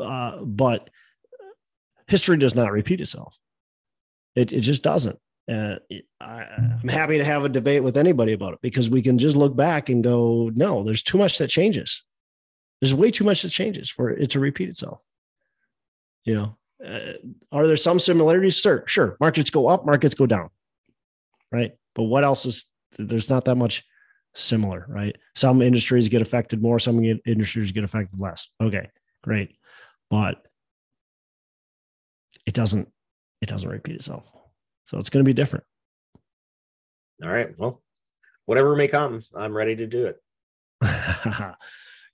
Uh, 0.00 0.44
but 0.44 0.90
history 2.08 2.36
does 2.36 2.54
not 2.54 2.72
repeat 2.72 3.00
itself. 3.00 3.38
It, 4.34 4.52
it 4.52 4.60
just 4.60 4.82
doesn't. 4.82 5.18
Uh, 5.50 5.76
I, 6.20 6.44
I'm 6.82 6.88
happy 6.88 7.16
to 7.16 7.24
have 7.24 7.44
a 7.44 7.48
debate 7.48 7.82
with 7.82 7.96
anybody 7.96 8.32
about 8.32 8.54
it 8.54 8.60
because 8.60 8.90
we 8.90 9.00
can 9.00 9.18
just 9.18 9.36
look 9.36 9.56
back 9.56 9.88
and 9.88 10.04
go, 10.04 10.50
no, 10.54 10.82
there's 10.82 11.02
too 11.02 11.16
much 11.16 11.38
that 11.38 11.48
changes. 11.48 12.04
There's 12.80 12.94
way 12.94 13.10
too 13.10 13.24
much 13.24 13.42
that 13.42 13.48
changes 13.48 13.88
for 13.90 14.10
it 14.10 14.30
to 14.32 14.40
repeat 14.40 14.68
itself. 14.68 15.00
You 16.24 16.34
know, 16.34 16.56
uh, 16.86 17.12
are 17.50 17.66
there 17.66 17.76
some 17.76 17.98
similarities? 17.98 18.58
Sure, 18.58 18.84
sure. 18.86 19.16
Markets 19.20 19.50
go 19.50 19.68
up, 19.68 19.86
markets 19.86 20.14
go 20.14 20.26
down, 20.26 20.50
right? 21.50 21.72
But 21.94 22.04
what 22.04 22.24
else 22.24 22.44
is 22.44 22.66
there's 22.98 23.30
not 23.30 23.46
that 23.46 23.56
much 23.56 23.84
similar, 24.34 24.84
right? 24.88 25.16
Some 25.34 25.62
industries 25.62 26.08
get 26.08 26.22
affected 26.22 26.62
more, 26.62 26.78
some 26.78 27.02
industries 27.02 27.72
get 27.72 27.84
affected 27.84 28.20
less. 28.20 28.48
Okay, 28.60 28.90
great, 29.22 29.56
but 30.10 30.42
it 32.48 32.54
doesn't 32.54 32.88
it 33.42 33.48
doesn't 33.48 33.68
repeat 33.68 33.96
itself. 33.96 34.24
So 34.84 34.98
it's 34.98 35.10
going 35.10 35.22
to 35.22 35.28
be 35.28 35.34
different. 35.34 35.66
All 37.22 37.28
right. 37.28 37.50
Well, 37.58 37.82
whatever 38.46 38.74
may 38.74 38.88
come, 38.88 39.20
I'm 39.36 39.54
ready 39.54 39.76
to 39.76 39.86
do 39.86 40.06
it. 40.06 40.16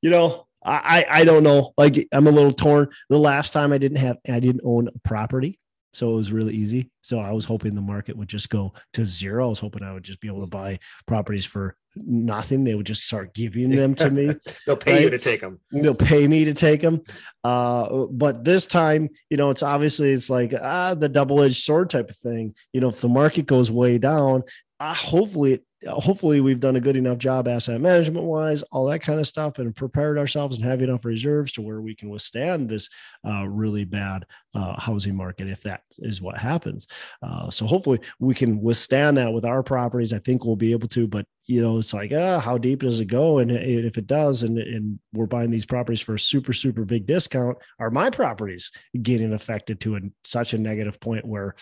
you 0.02 0.10
know, 0.10 0.46
I 0.64 1.06
I 1.08 1.24
don't 1.24 1.44
know. 1.44 1.72
Like 1.78 2.08
I'm 2.12 2.26
a 2.26 2.32
little 2.32 2.52
torn. 2.52 2.88
The 3.08 3.18
last 3.18 3.52
time 3.52 3.72
I 3.72 3.78
didn't 3.78 3.98
have 3.98 4.16
I 4.28 4.40
didn't 4.40 4.62
own 4.64 4.88
a 4.88 5.08
property. 5.08 5.60
So 5.94 6.12
it 6.12 6.16
was 6.16 6.32
really 6.32 6.54
easy. 6.54 6.90
So 7.00 7.20
I 7.20 7.32
was 7.32 7.44
hoping 7.44 7.74
the 7.74 7.80
market 7.80 8.16
would 8.16 8.28
just 8.28 8.50
go 8.50 8.72
to 8.94 9.04
zero. 9.04 9.46
I 9.46 9.48
was 9.48 9.60
hoping 9.60 9.82
I 9.82 9.92
would 9.92 10.02
just 10.02 10.20
be 10.20 10.28
able 10.28 10.40
to 10.40 10.46
buy 10.46 10.78
properties 11.06 11.46
for 11.46 11.76
nothing. 11.96 12.64
They 12.64 12.74
would 12.74 12.86
just 12.86 13.04
start 13.04 13.34
giving 13.34 13.70
them 13.70 13.94
to 13.96 14.10
me. 14.10 14.34
They'll 14.66 14.76
pay 14.76 14.94
right? 14.94 15.02
you 15.02 15.10
to 15.10 15.18
take 15.18 15.40
them. 15.40 15.60
They'll 15.70 15.94
pay 15.94 16.26
me 16.26 16.44
to 16.46 16.54
take 16.54 16.80
them. 16.80 17.02
Uh, 17.42 18.06
but 18.10 18.44
this 18.44 18.66
time, 18.66 19.10
you 19.30 19.36
know, 19.36 19.50
it's 19.50 19.62
obviously 19.62 20.12
it's 20.12 20.28
like 20.28 20.52
ah 20.60 20.94
the 20.94 21.08
double 21.08 21.42
edged 21.42 21.62
sword 21.62 21.90
type 21.90 22.10
of 22.10 22.16
thing. 22.16 22.54
You 22.72 22.80
know, 22.80 22.88
if 22.88 23.00
the 23.00 23.08
market 23.08 23.46
goes 23.46 23.70
way 23.70 23.98
down, 23.98 24.42
uh, 24.80 24.94
hopefully 24.94 25.54
it 25.54 25.64
hopefully 25.88 26.40
we've 26.40 26.60
done 26.60 26.76
a 26.76 26.80
good 26.80 26.96
enough 26.96 27.18
job 27.18 27.48
asset 27.48 27.80
management 27.80 28.24
wise 28.24 28.62
all 28.72 28.86
that 28.86 29.00
kind 29.00 29.20
of 29.20 29.26
stuff 29.26 29.58
and 29.58 29.74
prepared 29.74 30.18
ourselves 30.18 30.56
and 30.56 30.64
have 30.64 30.82
enough 30.82 31.04
reserves 31.04 31.52
to 31.52 31.62
where 31.62 31.80
we 31.80 31.94
can 31.94 32.08
withstand 32.08 32.68
this 32.68 32.88
uh, 33.26 33.46
really 33.46 33.84
bad 33.84 34.24
uh, 34.54 34.78
housing 34.80 35.16
market 35.16 35.48
if 35.48 35.62
that 35.62 35.82
is 35.98 36.22
what 36.22 36.38
happens. 36.38 36.86
Uh, 37.22 37.50
so 37.50 37.66
hopefully 37.66 38.00
we 38.18 38.34
can 38.34 38.60
withstand 38.60 39.16
that 39.16 39.32
with 39.32 39.44
our 39.44 39.62
properties. 39.62 40.12
I 40.12 40.18
think 40.20 40.44
we'll 40.44 40.56
be 40.56 40.72
able 40.72 40.88
to 40.88 41.06
but 41.06 41.26
you 41.46 41.60
know 41.60 41.78
it's 41.78 41.92
like 41.92 42.12
ah, 42.14 42.40
how 42.40 42.56
deep 42.56 42.80
does 42.80 43.00
it 43.00 43.06
go? 43.06 43.38
And 43.38 43.50
if 43.50 43.98
it 43.98 44.06
does 44.06 44.42
and, 44.42 44.58
and 44.58 44.98
we're 45.12 45.26
buying 45.26 45.50
these 45.50 45.66
properties 45.66 46.00
for 46.00 46.14
a 46.14 46.18
super 46.18 46.52
super 46.52 46.84
big 46.84 47.06
discount 47.06 47.58
are 47.78 47.90
my 47.90 48.10
properties 48.10 48.70
getting 49.02 49.32
affected 49.32 49.80
to 49.80 49.96
a, 49.96 50.00
such 50.24 50.54
a 50.54 50.58
negative 50.58 51.00
point 51.00 51.24
where 51.24 51.54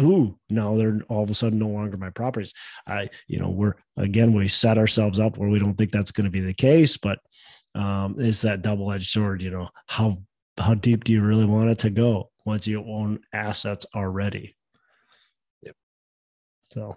ooh, 0.00 0.38
no, 0.50 0.76
they're 0.76 1.00
all 1.08 1.22
of 1.22 1.30
a 1.30 1.34
sudden 1.34 1.58
no 1.58 1.68
longer 1.68 1.96
my 1.96 2.10
properties. 2.10 2.52
I, 2.86 3.08
you 3.26 3.38
know, 3.38 3.48
we're 3.48 3.74
again, 3.96 4.32
we 4.32 4.48
set 4.48 4.78
ourselves 4.78 5.18
up 5.18 5.36
where 5.36 5.48
we 5.48 5.58
don't 5.58 5.74
think 5.74 5.90
that's 5.90 6.10
going 6.10 6.24
to 6.24 6.30
be 6.30 6.40
the 6.40 6.54
case, 6.54 6.96
but 6.96 7.18
um, 7.74 8.16
it's 8.18 8.42
that 8.42 8.62
double 8.62 8.90
edged 8.92 9.10
sword. 9.10 9.42
You 9.42 9.50
know, 9.50 9.68
how 9.86 10.18
how 10.58 10.74
deep 10.74 11.04
do 11.04 11.12
you 11.12 11.22
really 11.22 11.44
want 11.44 11.70
it 11.70 11.78
to 11.80 11.90
go 11.90 12.30
once 12.44 12.66
you 12.66 12.80
own 12.80 13.20
assets 13.32 13.86
already? 13.94 14.56
Yep. 15.62 15.74
So, 16.72 16.96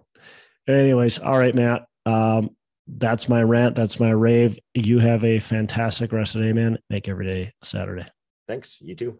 anyways, 0.67 1.19
all 1.19 1.37
right, 1.37 1.55
Matt. 1.55 1.85
Um, 2.05 2.55
that's 2.87 3.29
my 3.29 3.43
rant. 3.43 3.75
That's 3.75 3.99
my 3.99 4.09
rave. 4.09 4.57
You 4.73 4.99
have 4.99 5.23
a 5.23 5.39
fantastic 5.39 6.11
rest 6.11 6.35
of 6.35 6.41
the 6.41 6.47
day, 6.47 6.53
man. 6.53 6.79
Make 6.89 7.07
every 7.07 7.25
day 7.25 7.51
Saturday. 7.63 8.05
Thanks. 8.47 8.81
You 8.81 8.95
too. 8.95 9.19